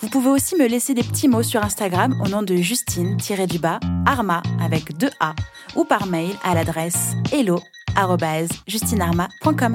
Vous 0.00 0.08
pouvez 0.08 0.28
aussi 0.28 0.54
me 0.56 0.66
laisser 0.66 0.92
des 0.94 1.02
petits 1.02 1.28
mots 1.28 1.42
sur 1.42 1.64
Instagram 1.64 2.14
au 2.24 2.28
nom 2.28 2.42
de 2.42 2.56
Justine-du-bas 2.56 3.80
Arma 4.04 4.42
avec 4.60 4.98
deux 4.98 5.10
A 5.20 5.34
ou 5.76 5.84
par 5.84 6.04
mail 6.06 6.34
à 6.42 6.54
l'adresse 6.54 7.14
hello@justinarma.com. 7.32 9.74